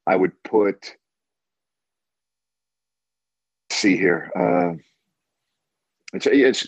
[0.05, 0.95] I would put.
[3.69, 4.73] See here, uh,
[6.13, 6.67] it's it's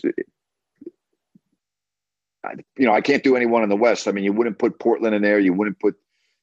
[2.76, 4.06] you know I can't do anyone in the West.
[4.06, 5.40] I mean, you wouldn't put Portland in there.
[5.40, 5.96] You wouldn't put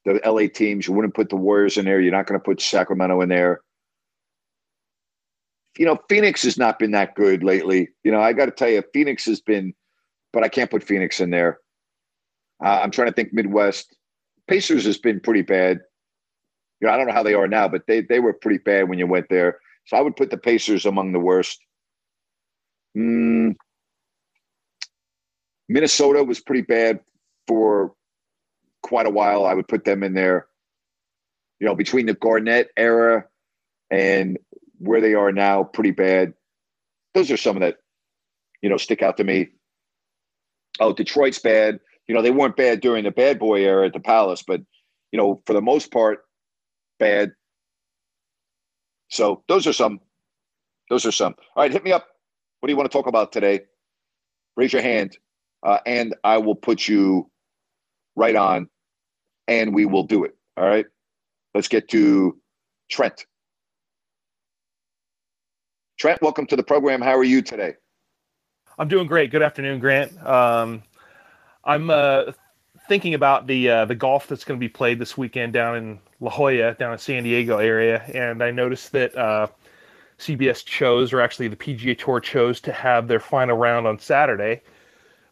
[0.07, 0.87] the LA teams.
[0.87, 1.99] You wouldn't put the Warriors in there.
[1.99, 3.61] You're not going to put Sacramento in there.
[5.77, 7.89] You know, Phoenix has not been that good lately.
[8.03, 9.73] You know, I got to tell you, Phoenix has been,
[10.31, 11.59] but I can't put Phoenix in there.
[12.63, 13.95] Uh, I'm trying to think Midwest.
[14.47, 15.81] Pacers has been pretty bad.
[16.79, 18.87] You know, I don't know how they are now, but they they were pretty bad
[18.87, 19.59] when you went there.
[19.85, 21.59] So I would put the Pacers among the worst.
[22.97, 23.55] Mm.
[25.69, 27.01] Minnesota was pretty bad
[27.45, 27.93] for
[28.87, 29.45] quite a while.
[29.45, 30.47] I would put them in there.
[31.59, 33.25] You know, between the Garnett era
[33.91, 34.37] and
[34.79, 36.33] where they are now, pretty bad.
[37.13, 37.77] Those are some that,
[38.61, 39.49] you know, stick out to me.
[40.79, 41.79] Oh, Detroit's bad.
[42.07, 44.61] You know, they weren't bad during the bad boy era at the Palace, but
[45.11, 46.19] you know, for the most part,
[46.99, 47.31] bad.
[49.09, 49.99] So those are some.
[50.89, 51.35] Those are some.
[51.55, 52.07] All right, hit me up.
[52.59, 53.61] What do you want to talk about today?
[54.55, 55.17] Raise your hand,
[55.63, 57.29] uh, and I will put you
[58.15, 58.69] right on,
[59.47, 60.35] and we will do it.
[60.55, 60.85] All right.
[61.53, 62.37] Let's get to
[62.89, 63.25] Trent.
[65.97, 67.01] Trent, welcome to the program.
[67.01, 67.75] How are you today?
[68.77, 69.31] I'm doing great.
[69.31, 70.23] Good afternoon, Grant.
[70.23, 70.83] Um,
[71.63, 72.33] I'm uh,
[72.87, 75.99] thinking about the uh, the golf that's going to be played this weekend down in
[76.19, 79.47] La Jolla, down in San Diego area, and I noticed that uh,
[80.19, 84.61] CBS chose, or actually the PGA Tour chose, to have their final round on Saturday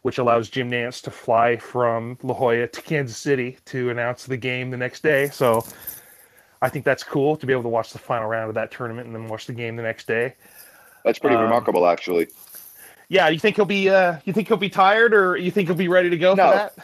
[0.06, 4.36] which allows Jim Nance to fly from La Jolla to Kansas City to announce the
[4.36, 5.30] game the next day.
[5.30, 5.64] So
[6.62, 9.08] I think that's cool to be able to watch the final round of that tournament
[9.08, 10.34] and then watch the game the next day.
[11.04, 12.28] That's pretty Um, remarkable, actually.
[13.08, 15.74] Yeah, you think he'll be uh, you think he'll be tired, or you think he'll
[15.76, 16.50] be ready to go No.
[16.50, 16.74] for that?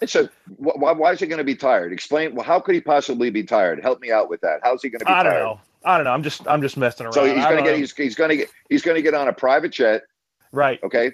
[0.00, 0.24] It's a
[0.58, 1.92] wh- why, why is he going to be tired?
[1.92, 2.34] Explain.
[2.34, 3.80] Well, how could he possibly be tired?
[3.80, 4.58] Help me out with that.
[4.64, 5.42] How's he going to be I don't tired?
[5.44, 5.60] know.
[5.84, 6.10] I don't know.
[6.12, 7.12] I'm just I'm just messing around.
[7.12, 7.76] So he's going to get know.
[7.78, 10.02] he's, he's going to get he's going to get on a private jet.
[10.50, 10.82] right.
[10.82, 11.12] Okay,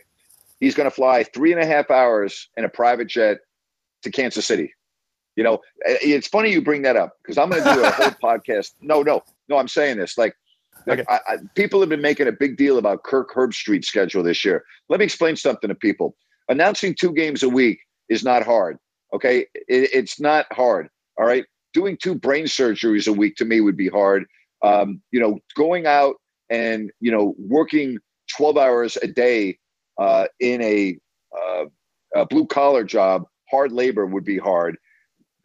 [0.60, 3.38] he's going to fly three and a half hours in a private jet
[4.02, 4.72] to Kansas City.
[5.36, 7.90] You know, eh, it's funny you bring that up because I'm going to do a
[7.90, 8.72] whole podcast.
[8.80, 9.58] No, no, no.
[9.58, 10.34] I'm saying this like.
[10.86, 11.04] like, Okay.
[11.08, 14.64] I, I, people have been making a big deal about Kirk Herbstreit's schedule this year.
[14.88, 16.16] Let me explain something to people.
[16.48, 18.78] Announcing two games a week is not hard.
[19.12, 20.88] Okay, it, it's not hard.
[21.18, 24.26] All right, doing two brain surgeries a week to me would be hard.
[24.62, 26.16] Um, you know, going out
[26.50, 27.98] and you know working
[28.36, 29.58] 12 hours a day
[29.98, 30.98] uh, in a,
[31.36, 31.64] uh,
[32.14, 34.76] a blue collar job, hard labor would be hard.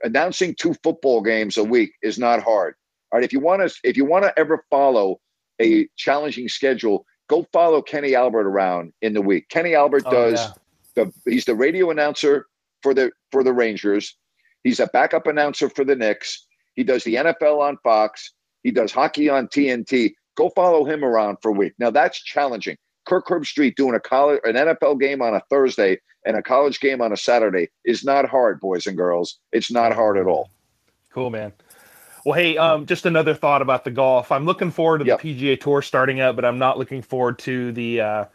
[0.04, 2.74] Announcing two football games a week is not hard.
[3.12, 5.20] All right, if you want to, if you want to ever follow
[5.62, 9.48] a challenging schedule, go follow Kenny Albert around in the week.
[9.50, 10.40] Kenny Albert Oh, does
[10.96, 11.04] yeah.
[11.06, 12.48] the he's the radio announcer
[12.82, 14.16] for the for the Rangers.
[14.64, 16.48] He's a backup announcer for the Knicks.
[16.76, 18.34] He does the NFL on Fox.
[18.64, 20.14] He does hockey on TNT.
[20.38, 21.74] Go follow him around for a week.
[21.80, 22.78] Now that's challenging.
[23.12, 27.02] Kirk Herbstreit doing a college an NFL game on a Thursday and a college game
[27.02, 29.40] on a Saturday is not hard, boys and girls.
[29.52, 30.50] It's not hard at all.
[31.14, 31.52] Cool, man.
[32.26, 34.32] Well, hey, um, just another thought about the golf.
[34.32, 35.22] I'm looking forward to Yep.
[35.22, 38.26] the PGA Tour starting up, but I'm not looking forward to the uh,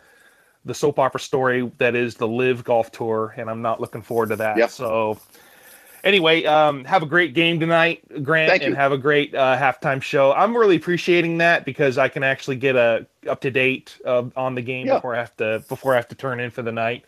[0.66, 4.28] the soap opera story that is the Live Golf Tour, and I'm not looking forward
[4.28, 4.58] to that.
[4.58, 4.70] Yep.
[4.70, 5.18] So,
[6.06, 8.76] anyway, um, have a great game tonight, Grant, Thank and you.
[8.76, 10.32] have a great uh, halftime show.
[10.32, 14.54] I'm really appreciating that because I can actually get a up to date uh, on
[14.54, 14.94] the game Yeah.
[14.94, 17.04] before I have to before I have to turn in for the night.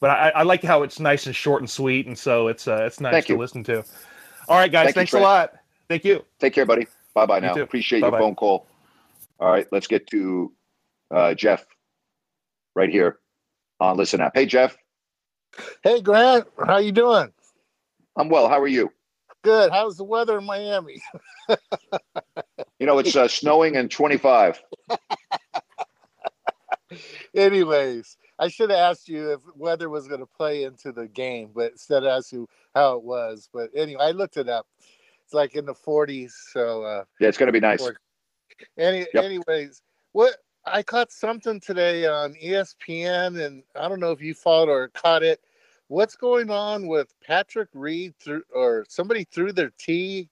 [0.00, 2.84] But I, I like how it's nice and short and sweet, and so it's uh,
[2.86, 3.38] it's nice Thank to you.
[3.38, 3.84] listen to.
[4.48, 5.54] All right, guys, Thank you, thanks a lot.
[5.88, 6.24] Thank you.
[6.38, 6.86] Take care, buddy.
[7.14, 7.52] Bye bye now.
[7.54, 7.62] too.
[7.62, 8.18] Appreciate Bye-bye.
[8.18, 8.66] your phone call.
[9.40, 10.52] All right, let's get to
[11.10, 11.66] uh, Jeff
[12.74, 13.18] right here
[13.80, 14.32] on Listen Up.
[14.34, 14.76] Hey, Jeff.
[15.82, 17.32] Hey Grant, how you doing?
[18.16, 18.48] I'm well.
[18.48, 18.90] How are you?
[19.42, 19.70] Good.
[19.70, 21.02] How's the weather in Miami?
[22.78, 24.62] You know, it's uh, snowing and 25.
[27.34, 31.50] Anyways, I should have asked you if weather was going to play into the game,
[31.54, 33.48] but instead I asked you how it was.
[33.52, 34.66] But anyway, I looked it up.
[35.24, 36.32] It's like in the 40s.
[36.52, 37.90] So, uh, Yeah, it's going to be nice.
[38.78, 39.24] Any, Yep.
[39.24, 44.68] anyways, what I caught something today on ESPN, and I don't know if you followed
[44.68, 45.40] or caught it.
[45.88, 50.28] What's going on with Patrick Reed through, or somebody threw their tee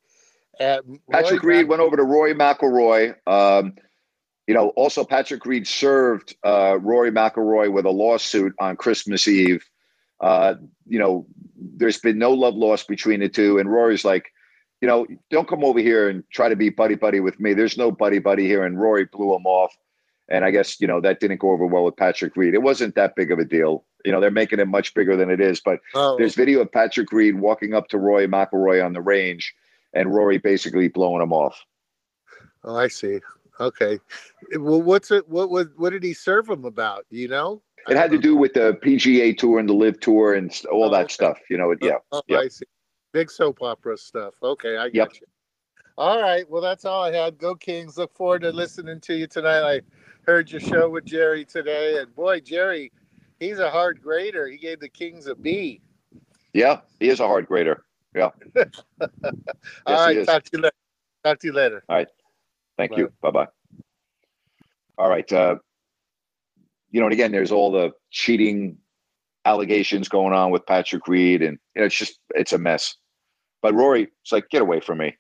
[0.59, 3.15] at Patrick Roy Reed Mac- went over to Rory McIlroy.
[3.27, 3.75] Um,
[4.47, 9.65] you know, also Patrick Reed served uh, Rory McIlroy with a lawsuit on Christmas Eve.
[10.21, 10.55] Uh,
[10.87, 14.33] you know, there's been no love lost between the two, and Rory's like,
[14.81, 17.55] you know, don't come over here and try to be buddy buddy with me.
[17.55, 19.75] There's no buddy buddy here, and Rory blew him off.
[20.29, 22.55] And I guess you know that didn't go over well with Patrick Reed.
[22.55, 23.85] It wasn't that big of a deal.
[24.05, 25.61] You know, they're making it much bigger than it is.
[25.61, 29.55] But Oh, there's video of Patrick Reed walking up to Roy McIlroy on the range,
[29.95, 31.65] and Rory basically blowing him off.
[32.65, 33.21] oh, I see.
[33.61, 33.99] Okay.
[34.59, 35.29] Well, what's it?
[35.29, 35.69] What was?
[35.77, 37.07] What did he serve him about?
[37.11, 37.63] You know?
[37.89, 40.91] It had to do with the PGA Tour and the Live Tour and all Oh,
[40.91, 41.13] that okay.
[41.13, 41.39] stuff.
[41.51, 41.99] You know, yeah.
[42.13, 42.41] Oh, Yep.
[42.41, 42.65] I see.
[43.13, 44.35] Big soap opera stuff.
[44.43, 45.13] Okay, I get Yep.
[45.21, 45.27] you.
[45.97, 46.49] All right.
[46.51, 47.39] Well, that's all I had.
[47.39, 47.97] Go Kings.
[47.97, 49.63] Look forward to listening to you tonight.
[49.63, 49.81] I
[50.27, 52.91] heard your show with Jerry today, and boy, Jerry,
[53.45, 54.49] he's a hard grader.
[54.49, 55.81] He gave the Kings a B.
[56.53, 57.85] Yeah, he is a hard grader.
[58.15, 58.31] Yeah.
[59.87, 60.27] all he right.
[60.27, 60.75] Talk to you later.
[61.25, 61.85] Talk to you later.
[61.89, 62.09] All right.
[62.77, 62.99] Thank Bye.
[62.99, 63.13] you.
[63.21, 63.49] Bye bye.
[64.97, 65.31] All right.
[65.33, 65.57] Uh,
[66.91, 68.79] you know, and again, there's all the cheating
[69.45, 72.97] allegations going on with Patrick Reed, and you know, it's just it's a mess.
[73.63, 75.17] But Rory, it's like, get away from me.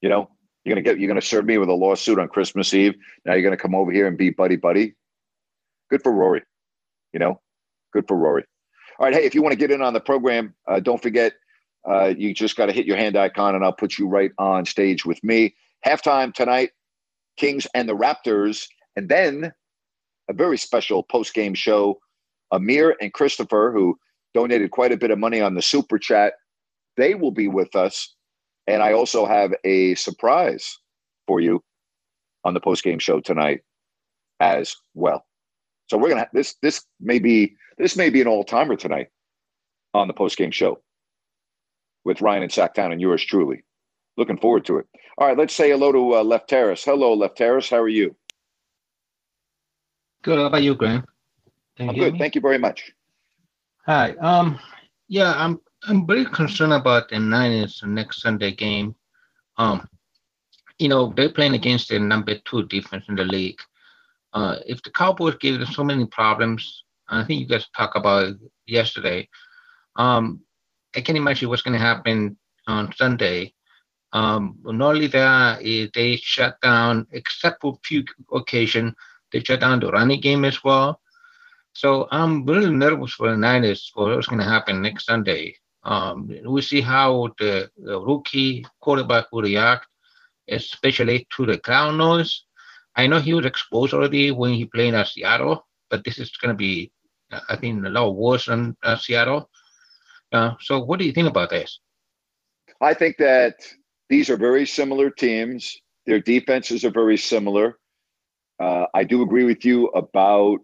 [0.00, 0.30] You know,
[0.64, 2.94] you're gonna get you're gonna serve me with a lawsuit on Christmas Eve.
[3.24, 4.94] Now you're gonna come over here and be buddy buddy.
[5.90, 6.42] Good for Rory.
[7.14, 7.40] You know,
[7.92, 8.44] good for Rory.
[8.98, 11.32] All right, hey, if you want to get in on the program, uh, don't forget
[11.88, 14.64] uh, you just got to hit your hand icon, and I'll put you right on
[14.64, 15.54] stage with me.
[15.86, 16.70] Halftime tonight,
[17.36, 19.52] Kings and the Raptors, and then
[20.28, 22.00] a very special post game show.
[22.50, 23.96] Amir and Christopher, who
[24.34, 26.34] donated quite a bit of money on the super chat,
[26.96, 28.14] they will be with us.
[28.66, 30.78] And I also have a surprise
[31.26, 31.62] for you
[32.44, 33.60] on the post game show tonight
[34.40, 35.24] as well.
[35.86, 39.08] So we're gonna this this may be this may be an all timer tonight
[39.92, 40.80] on the post game show
[42.04, 43.64] with Ryan and Sacktown and yours truly.
[44.16, 44.86] Looking forward to it.
[45.18, 46.84] All right, let's say hello to uh, Lefteris.
[46.84, 47.70] Hello, Lefteris.
[47.70, 48.14] How are you?
[50.22, 50.38] Good.
[50.38, 51.04] How about you, Graham?
[51.78, 52.12] I'm you good.
[52.14, 52.18] me?
[52.18, 52.92] Thank you very much.
[53.86, 54.12] Hi.
[54.20, 54.58] Um.
[55.08, 55.60] Yeah, I'm.
[55.86, 58.94] I'm very concerned about the Niners next Sunday game.
[59.58, 59.88] Um.
[60.78, 63.58] You know they're playing against the number two defense in the league.
[64.34, 68.26] Uh, if the Cowboys gave them so many problems, I think you guys talked about
[68.26, 69.28] it yesterday.
[69.96, 70.40] Um,
[70.94, 73.54] I can't imagine what's going to happen on Sunday.
[74.12, 78.94] Um, not only that, eh, they shut down, except for a few occasions,
[79.32, 81.00] they shut down the running game as well.
[81.72, 85.56] So I'm really nervous for the Niners for what's going to happen next Sunday.
[85.82, 89.86] Um, we see how the, the, rookie quarterback will react,
[90.48, 92.44] especially to the crowd noise.
[92.96, 96.54] I know he was exposed already when he played at Seattle, but this is going
[96.54, 96.92] to be,
[97.48, 99.50] I think, a lot worse than uh, Seattle.
[100.32, 101.80] Uh, so, what do you think about this?
[102.80, 103.54] I think that
[104.08, 105.76] these are very similar teams.
[106.06, 107.78] Their defenses are very similar.
[108.60, 110.60] Uh, I do agree with you about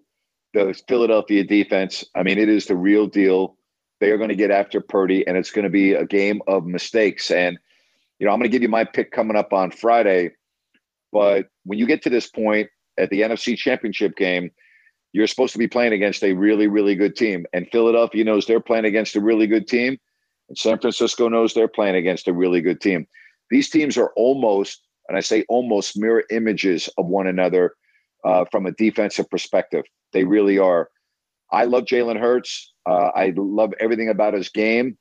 [0.55, 2.05] the Philadelphia defense.
[2.15, 3.57] I mean, it is the real deal.
[4.01, 6.67] They are going to get after Purdy, and it's going to be a game of
[6.67, 7.31] mistakes.
[7.31, 7.59] And,
[8.19, 10.33] you know, I'm going to give you my pick coming up on Friday.
[11.13, 14.51] But when you get to this point at the NFC Championship game,
[15.13, 17.47] you're supposed to be playing against a really, really good team.
[17.53, 19.99] And Philadelphia knows they're playing against a really good team.
[20.49, 23.07] And San Francisco knows they're playing against a really good team.
[23.51, 27.75] These teams are almost, and I say almost mirror images of one another
[28.25, 29.85] uh, from a defensive perspective.
[30.13, 30.91] They really are.
[31.53, 32.73] I love Jalen Hurts.
[32.87, 34.97] Uh, I love everything about his game.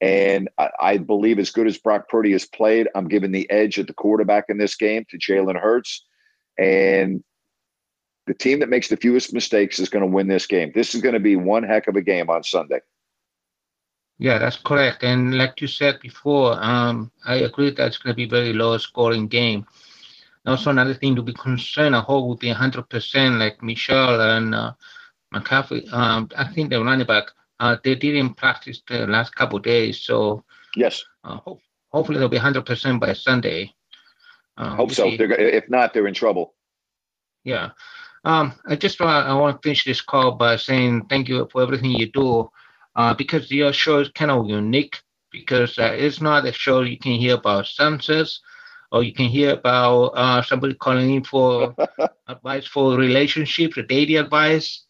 [0.00, 3.80] And I, I, believe as good as Brock Purdy has played, I'm giving the edge
[3.80, 6.04] at the quarterback in this game to Jalen Hurts.
[6.56, 7.24] And
[8.28, 10.70] the team that makes the fewest mistakes is going to win this game.
[10.72, 12.80] This is going to be one heck of a game on Sunday.
[14.18, 15.02] Yeah, that's correct.
[15.02, 18.52] And like you said before, um, I agree that it's going to be a very
[18.52, 19.66] low scoring game.
[20.44, 24.72] Also, another thing to be concerned, I hope will be 100% like Mitchell and uh,
[25.32, 25.92] McCaffrey.
[25.92, 27.24] Um, I think the running back,
[27.60, 30.00] uh, they didn't practice the last couple days.
[30.00, 30.44] So,
[30.76, 33.74] yes, uh, hope, hopefully they'll be 100% by Sunday.
[34.56, 35.06] Uh, hope so.
[35.08, 36.54] if not, they're in trouble.
[37.44, 37.70] Yeah.
[38.24, 41.62] Um, I just want I want to finish this call by saying thank you for
[41.62, 42.50] everything you do,
[42.96, 45.00] uh, because your show is kind of unique.
[45.30, 48.40] Because uh, it's not a show you can hear about sunsets,
[48.90, 51.74] or you can hear about uh, somebody calling in for
[52.28, 54.84] advice for relationships, dating advice,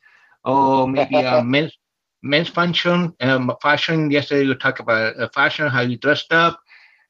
[0.45, 1.77] or maybe a men's
[2.23, 3.15] men's fashion.
[3.21, 4.11] Um, fashion.
[4.11, 6.61] Yesterday you talked about uh, fashion, how you dressed up,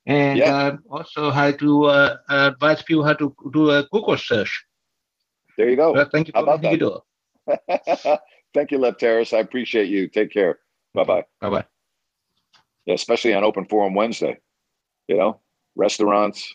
[0.07, 0.55] and yeah.
[0.55, 4.65] uh, also how to uh, advise people how to do a Google search.
[5.57, 5.93] There you go.
[5.93, 7.01] Well, thank you for what you do.
[8.55, 9.37] thank you, Lefteris.
[9.37, 10.09] I appreciate you.
[10.09, 10.59] Take care.
[10.95, 11.25] Bye bye.
[11.41, 11.65] Bye bye.
[12.87, 14.39] Yeah, especially on Open Forum Wednesday.
[15.09, 15.41] You know,
[15.75, 16.55] restaurants,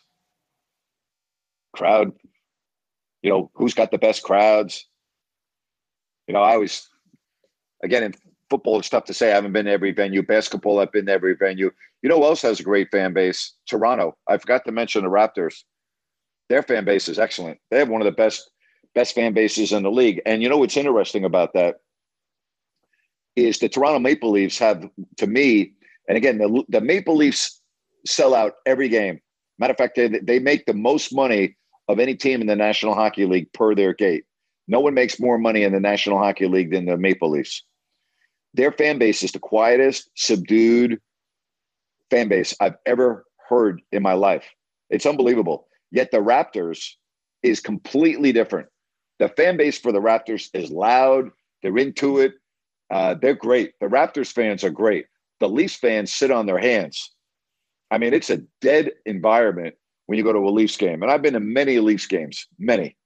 [1.76, 2.14] crowd.
[3.22, 4.86] You know, who's got the best crowds?
[6.28, 6.88] You know, I always,
[7.84, 8.14] again, in
[8.54, 9.32] football, it's tough to say.
[9.32, 10.22] I haven't been to every venue.
[10.22, 11.72] Basketball, I've been to every venue.
[12.04, 13.54] You know who else has a great fan base?
[13.68, 14.16] Toronto.
[14.28, 15.64] I forgot to mention the Raptors.
[16.50, 17.58] Their fan base is excellent.
[17.72, 18.52] They have one of the best
[18.94, 20.22] best fan bases in the league.
[20.28, 21.78] And you know what's interesting about that
[23.36, 24.88] is the Toronto Maple Leafs have,
[25.18, 25.74] to me,
[26.08, 27.60] and again, the, the Maple Leafs
[28.06, 29.20] sell out every game.
[29.58, 32.94] Matter of fact, they, they make the most money of any team in the National
[32.94, 34.26] Hockey League per their gate.
[34.68, 37.64] No one makes more money in the National Hockey League than the Maple Leafs.
[38.54, 41.00] Their fan base is the quietest, subdued
[42.10, 44.46] fan base I've ever heard in my life.
[44.90, 45.68] It's unbelievable.
[45.92, 46.92] Yet the Raptors
[47.42, 48.68] is completely different
[49.20, 51.32] the fan base for the Raptors is loud.
[51.62, 52.34] They're into it.
[52.92, 53.74] Uh, they're great.
[53.80, 55.06] The Raptors fans are great.
[55.40, 57.12] The Leafs fans sit on their hands.
[57.92, 59.76] I mean, it's a dead environment
[60.08, 61.02] when you go to a Leafs game.
[61.02, 62.98] And I've been to many Leafs games, many.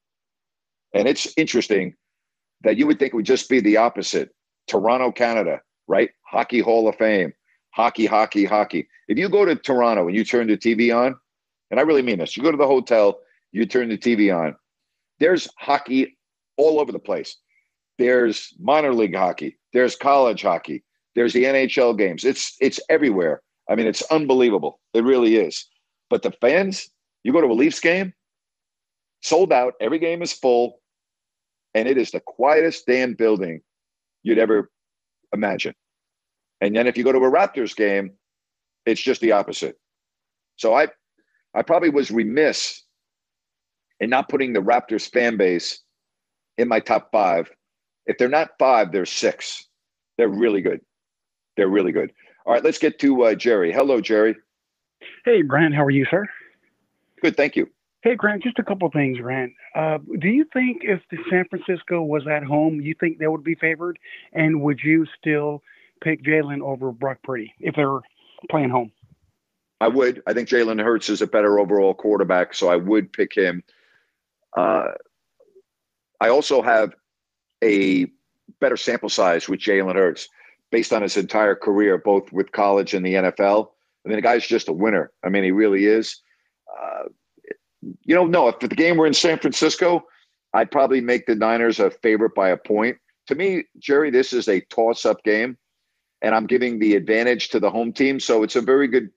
[0.94, 1.94] And it's interesting
[2.62, 4.30] that you would think it would just be the opposite.
[4.68, 6.10] Toronto, Canada, right?
[6.24, 7.34] Hockey Hall of Fame,
[7.72, 8.88] hockey, hockey, hockey.
[9.08, 11.16] If you go to Toronto and you turn the TV on,
[11.72, 13.20] and I really mean this, you go to the hotel,
[13.52, 14.56] you turn the TV on,
[15.20, 16.18] there's hockey
[16.58, 17.38] all over the place.
[17.98, 19.58] There's minor league hockey.
[19.74, 20.84] There's college hockey.
[21.16, 22.24] There's the NHL games.
[22.24, 23.42] It's it's everywhere.
[23.70, 24.80] I mean, it's unbelievable.
[24.94, 25.66] It really is.
[26.10, 26.90] But the fans,
[27.24, 28.14] you go to a Leafs game,
[29.22, 29.74] sold out.
[29.82, 30.80] Every game is full,
[31.74, 33.62] and it is the quietest damn building
[34.28, 34.70] you'd ever
[35.34, 35.74] imagine.
[36.62, 38.12] And then if you go to a Raptors game,
[38.86, 39.78] it's just the opposite.
[40.58, 40.88] So I,
[41.54, 42.84] I probably was remiss
[44.00, 45.82] in not putting the Raptors fan base
[46.58, 47.50] in my top five.
[48.06, 49.66] If they're not five, they're six.
[50.18, 50.82] They're really good.
[51.56, 52.12] They're really good.
[52.46, 53.72] All right, let's get to uh, Jerry.
[53.72, 54.36] Hello, Jerry.
[55.26, 55.76] Hey, Grant.
[55.76, 56.28] How are you, sir?
[57.22, 57.70] Good, thank you.
[58.02, 58.44] Hey, Grant.
[58.44, 59.52] Just a couple things, Grant.
[59.78, 63.44] Uh, do you think if the San Francisco was at home, you think they would
[63.44, 64.00] be favored,
[64.34, 65.62] and would you still
[66.02, 68.00] pick Jalen over Brock Purdy if they're
[68.50, 68.92] playing home?
[69.80, 70.24] I would.
[70.26, 73.62] I think Jalen Hurts is a better overall quarterback, so I would pick him.
[74.58, 74.94] Uh,
[76.20, 76.96] I also have
[77.64, 78.08] a
[78.60, 80.28] better sample size with Jalen Hurts
[80.72, 83.70] based on his entire career, both with college and the NFL.
[84.04, 85.12] I mean, the guy's just a winner.
[85.24, 86.20] I mean, he really is.
[86.82, 87.10] Uh,
[88.04, 90.06] you know, no, if the game were in San Francisco,
[90.54, 92.98] I'd probably make the Niners a favorite by a point.
[93.28, 95.58] To me, Jerry, this is a toss up game,
[96.22, 98.20] and I'm giving the advantage to the home team.
[98.20, 99.10] So it's a very good,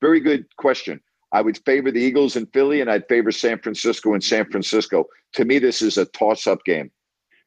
[0.00, 1.00] very good question.
[1.32, 5.06] I would favor the Eagles in Philly, and I'd favor San Francisco in San Francisco.
[5.34, 6.90] To me, this is a toss up game.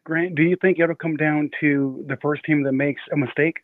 [0.04, 3.62] Grant, do you think it'll come down to the first team that makes a mistake?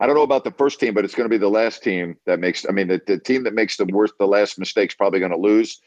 [0.00, 2.16] I don't know about the first team, but it's going to be the last team
[2.24, 2.66] that makes.
[2.66, 5.32] I mean, the, the team that makes the worst, the last mistake is probably going
[5.32, 5.78] to lose.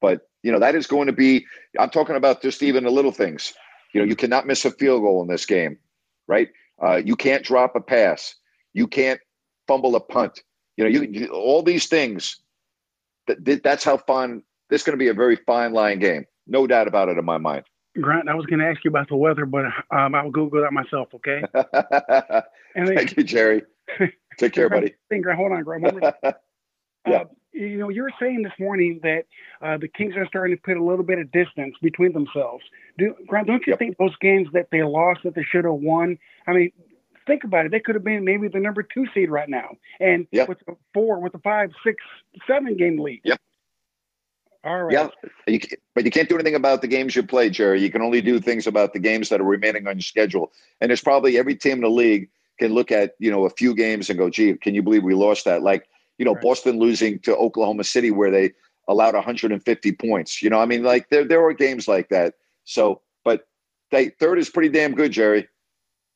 [0.00, 1.46] But you know that is going to be.
[1.78, 3.54] I'm talking about just even the little things.
[3.94, 5.78] You know, you cannot miss a field goal in this game,
[6.26, 6.48] right?
[6.82, 8.34] Uh, you can't drop a pass.
[8.72, 9.20] You can't
[9.68, 10.42] fumble a punt.
[10.76, 12.38] You know, you, you all these things.
[13.28, 14.42] That, that's how fun.
[14.70, 17.24] This is going to be a very fine line game, no doubt about it in
[17.24, 17.64] my mind.
[18.00, 20.72] Grant, I was going to ask you about the weather, but um, I'll Google that
[20.72, 21.08] myself.
[21.14, 21.42] Okay.
[22.74, 23.62] and then, Thank you, Jerry.
[24.38, 24.94] Take care, buddy.
[25.10, 25.84] Hold on, Grant.
[26.22, 27.16] yeah.
[27.16, 29.24] Uh, you know, you were saying this morning that
[29.60, 32.64] uh, the Kings are starting to put a little bit of distance between themselves.
[32.98, 33.78] Do, Grant, don't you yep.
[33.78, 36.18] think those games that they lost that they should have won?
[36.46, 36.72] I mean,
[37.26, 37.72] think about it.
[37.72, 39.68] They could have been maybe the number two seed right now,
[40.00, 40.48] and yep.
[40.48, 42.02] with the four, with the five, six,
[42.46, 43.20] seven game lead.
[43.24, 43.38] Yep.
[44.64, 44.92] All right.
[44.92, 45.08] Yeah,
[45.48, 45.58] you,
[45.94, 47.82] but you can't do anything about the games you play, Jerry.
[47.82, 50.52] You can only do things about the games that are remaining on your schedule.
[50.80, 53.74] And there's probably every team in the league can look at you know a few
[53.74, 55.88] games and go, "Gee, can you believe we lost that?" Like
[56.18, 56.42] you know, right.
[56.42, 58.52] Boston losing to Oklahoma City where they
[58.86, 60.42] allowed 150 points.
[60.42, 62.34] You know, I mean, like there there are games like that.
[62.64, 63.48] So, but
[63.90, 65.48] they third is pretty damn good, Jerry.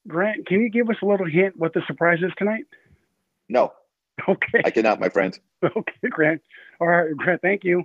[0.06, 2.64] Grant, can you give us a little hint what the surprise is tonight?
[3.48, 3.72] No.
[4.26, 4.62] Okay.
[4.64, 5.38] I cannot, my friend.
[5.62, 6.40] Okay, Grant.
[6.80, 7.42] All right, Grant.
[7.42, 7.84] Thank you.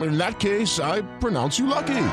[0.00, 2.08] In that case, I pronounce you lucky.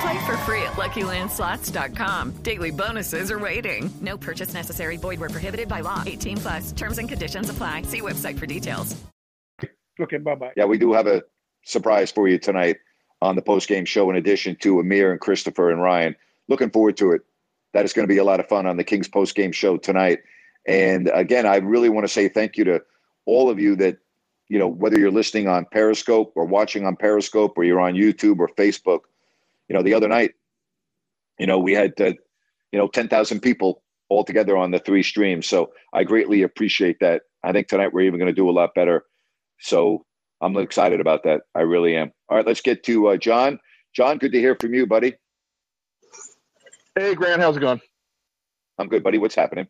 [0.00, 2.36] Play for free at LuckyLandSlots.com.
[2.42, 3.90] Daily bonuses are waiting.
[4.00, 4.96] No purchase necessary.
[4.96, 6.02] Void where prohibited by law.
[6.06, 6.72] 18 plus.
[6.72, 7.82] Terms and conditions apply.
[7.82, 8.96] See website for details.
[10.00, 10.52] Okay, bye-bye.
[10.56, 11.22] Yeah, we do have a
[11.62, 12.78] surprise for you tonight
[13.20, 16.16] on the post-game show in addition to Amir and Christopher and Ryan.
[16.48, 17.20] Looking forward to it
[17.72, 19.76] that is going to be a lot of fun on the Kings post game show
[19.76, 20.20] tonight.
[20.66, 22.82] And again, I really want to say thank you to
[23.26, 23.98] all of you that,
[24.50, 28.40] you know, whether you're listening on Periscope or watching on Periscope or you're on YouTube
[28.40, 29.02] or Facebook.
[29.68, 30.32] You know, the other night,
[31.38, 32.14] you know, we had, uh,
[32.72, 35.46] you know, 10,000 people all together on the three streams.
[35.46, 37.22] So I greatly appreciate that.
[37.44, 39.04] I think tonight we're even going to do a lot better.
[39.60, 40.04] So
[40.40, 41.42] I'm excited about that.
[41.54, 42.10] I really am.
[42.28, 43.60] All right, let's get to uh, John.
[43.94, 45.14] John, good to hear from you, buddy.
[46.96, 47.80] Hey, Grant, how's it going?
[48.78, 49.18] I'm good, buddy.
[49.18, 49.68] What's happening?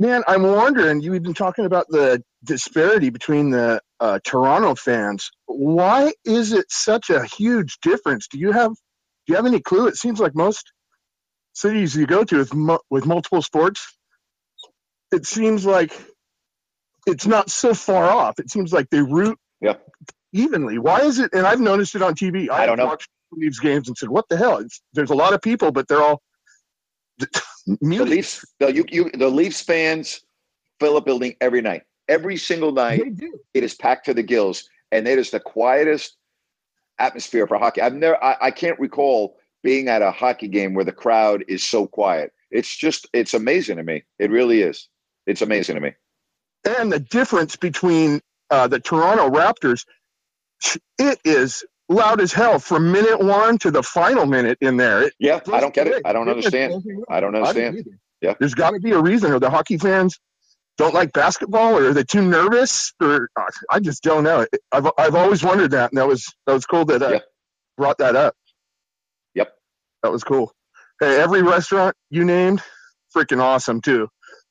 [0.00, 1.02] Man, I'm wondering.
[1.02, 5.30] You've been talking about the disparity between the uh, Toronto fans.
[5.46, 8.28] Why is it such a huge difference?
[8.28, 9.88] Do you have do you have any clue?
[9.88, 10.72] It seems like most
[11.54, 13.96] cities you go to with mu- with multiple sports,
[15.12, 15.92] it seems like
[17.06, 18.40] it's not so far off.
[18.40, 19.38] It seems like they root
[20.32, 20.78] evenly.
[20.78, 21.32] Why is it?
[21.34, 22.50] And I've noticed it on TV.
[22.50, 22.86] I, I don't know.
[22.86, 25.88] watched Leafs games and said, "What the hell?" It's, there's a lot of people, but
[25.88, 26.22] they're all
[27.80, 30.22] the Leafs, the, you, you, the Leafs fans
[30.80, 31.82] fill a building every night.
[32.08, 33.02] Every single night,
[33.54, 36.16] it is packed to the gills, and it is the quietest
[36.98, 37.82] atmosphere for hockey.
[37.82, 41.64] I've never, I, I can't recall being at a hockey game where the crowd is
[41.64, 42.32] so quiet.
[42.50, 44.04] It's just, it's amazing to me.
[44.18, 44.88] It really is.
[45.26, 45.92] It's amazing to me.
[46.78, 49.86] And the difference between uh, the Toronto Raptors,
[50.98, 55.02] it is loud as hell from minute one to the final minute in there.
[55.02, 56.02] It, yeah, I don't get it.
[56.04, 56.82] I don't understand.
[57.10, 57.84] I don't understand.
[58.22, 59.32] Yeah, there's got to be a reason.
[59.32, 60.18] Or the hockey fans
[60.78, 62.92] don't like basketball, or are they too nervous?
[63.00, 64.46] Or uh, I just don't know.
[64.72, 67.18] I've I've always wondered that, and that was that was cool that I yeah.
[67.76, 68.34] brought that up.
[69.34, 69.52] Yep,
[70.02, 70.52] that was cool.
[71.00, 72.62] Hey, every restaurant you named,
[73.14, 74.08] freaking awesome too.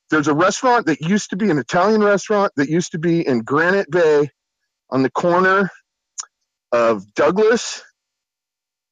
[0.10, 3.42] There's a restaurant that used to be an Italian restaurant that used to be in
[3.42, 4.30] Granite Bay
[4.90, 5.70] on the corner
[6.72, 7.84] of Douglas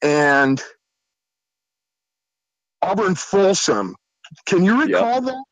[0.02, 0.62] and
[2.82, 3.96] Auburn Folsom.
[4.46, 5.44] Can you recall that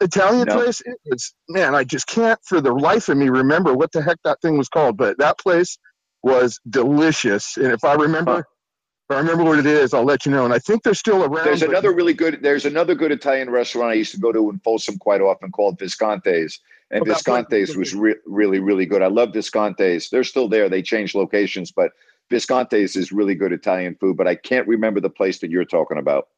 [0.00, 0.56] Italian No.
[0.56, 0.80] place?
[0.80, 4.18] It was man, I just can't for the life of me remember what the heck
[4.24, 4.96] that thing was called.
[4.96, 5.78] But that place
[6.22, 10.32] was delicious, and if I remember, if I remember what it is, I'll let you
[10.32, 10.44] know.
[10.44, 11.46] And I think they're still around.
[11.46, 12.40] There's another really good.
[12.42, 15.78] There's another good Italian restaurant I used to go to in Folsom quite often called
[15.78, 16.60] Visconti's,
[16.90, 19.02] and place Visconti's was re- really really good.
[19.02, 20.10] I love Visconti's.
[20.10, 20.68] They're still there.
[20.68, 21.92] They changed locations, but
[22.30, 24.16] Visconti's is really good Italian food.
[24.16, 26.28] But I can't remember the place that you're talking about.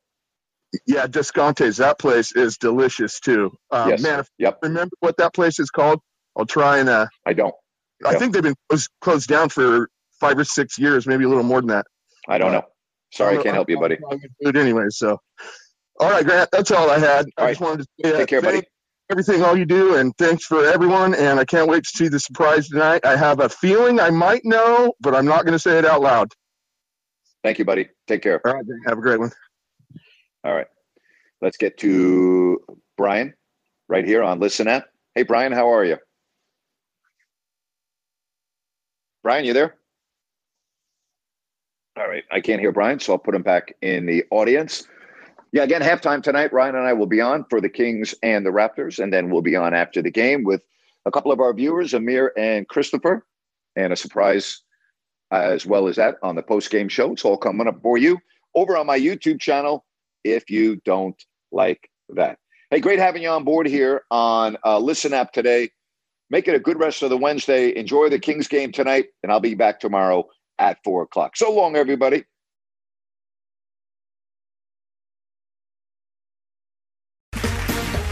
[0.87, 1.77] Yeah, Descantes.
[1.79, 3.53] That place is delicious too.
[3.71, 4.03] Um, Yes.
[4.03, 4.59] Man, Yep.
[4.63, 6.01] remember what that place is called,
[6.37, 6.89] I'll try and.
[6.89, 7.55] Uh, I don't.
[8.05, 8.19] I Yep.
[8.21, 9.89] think they've been closed, closed down for
[10.19, 11.87] five or six years, maybe a little more than that.
[12.29, 12.63] I don't know.
[13.13, 13.99] Sorry, I I'm- can't help you, buddy.
[14.43, 14.85] Food anyway.
[14.89, 15.19] So,
[16.01, 16.49] all right, Grant.
[16.53, 17.27] That's all I had.
[17.37, 18.63] I All just wanted to say, uh, Take care, buddy.
[19.13, 21.15] Everything all you do, and thanks for everyone.
[21.15, 23.05] And I can't wait to see the surprise tonight.
[23.05, 26.01] I have a feeling I might know, but I'm not going to say it out
[26.01, 26.33] loud.
[27.45, 27.91] Thank you, buddy.
[28.07, 28.41] Take care.
[28.43, 29.31] All right, have a great one.
[30.45, 30.67] All right.
[31.43, 32.59] Let's get to
[32.97, 33.35] Brian
[33.87, 34.87] right here on Listen Up.
[35.15, 35.99] Hey, Brian, how are you?
[39.23, 39.77] Brian, you there?
[41.99, 42.25] All right.
[42.33, 44.89] I can't hear Brian, so I'll put him back in the audience.
[45.53, 46.53] Yeah, again, halftime tonight.
[46.53, 49.43] Ryan and I will be on for the Kings and the Raptors, and then we'll
[49.43, 50.63] be on after the game with
[51.05, 53.27] a couple of our viewers, Amir and Christopher,
[53.77, 54.63] and a surprise
[55.31, 57.13] as well as that on the post game show.
[57.13, 58.19] It's all coming up for you
[58.55, 59.85] over on my YouTube channel
[60.25, 62.39] if you don't like that.
[62.71, 65.71] Hey, great having you on board here on uh, Listen Up today.
[66.31, 67.77] Make it a good rest of the Wednesday.
[67.77, 70.27] Enjoy the Kings game tonight, and I'll be back tomorrow
[70.59, 71.37] at four o'clock.
[71.37, 72.25] So long, everybody.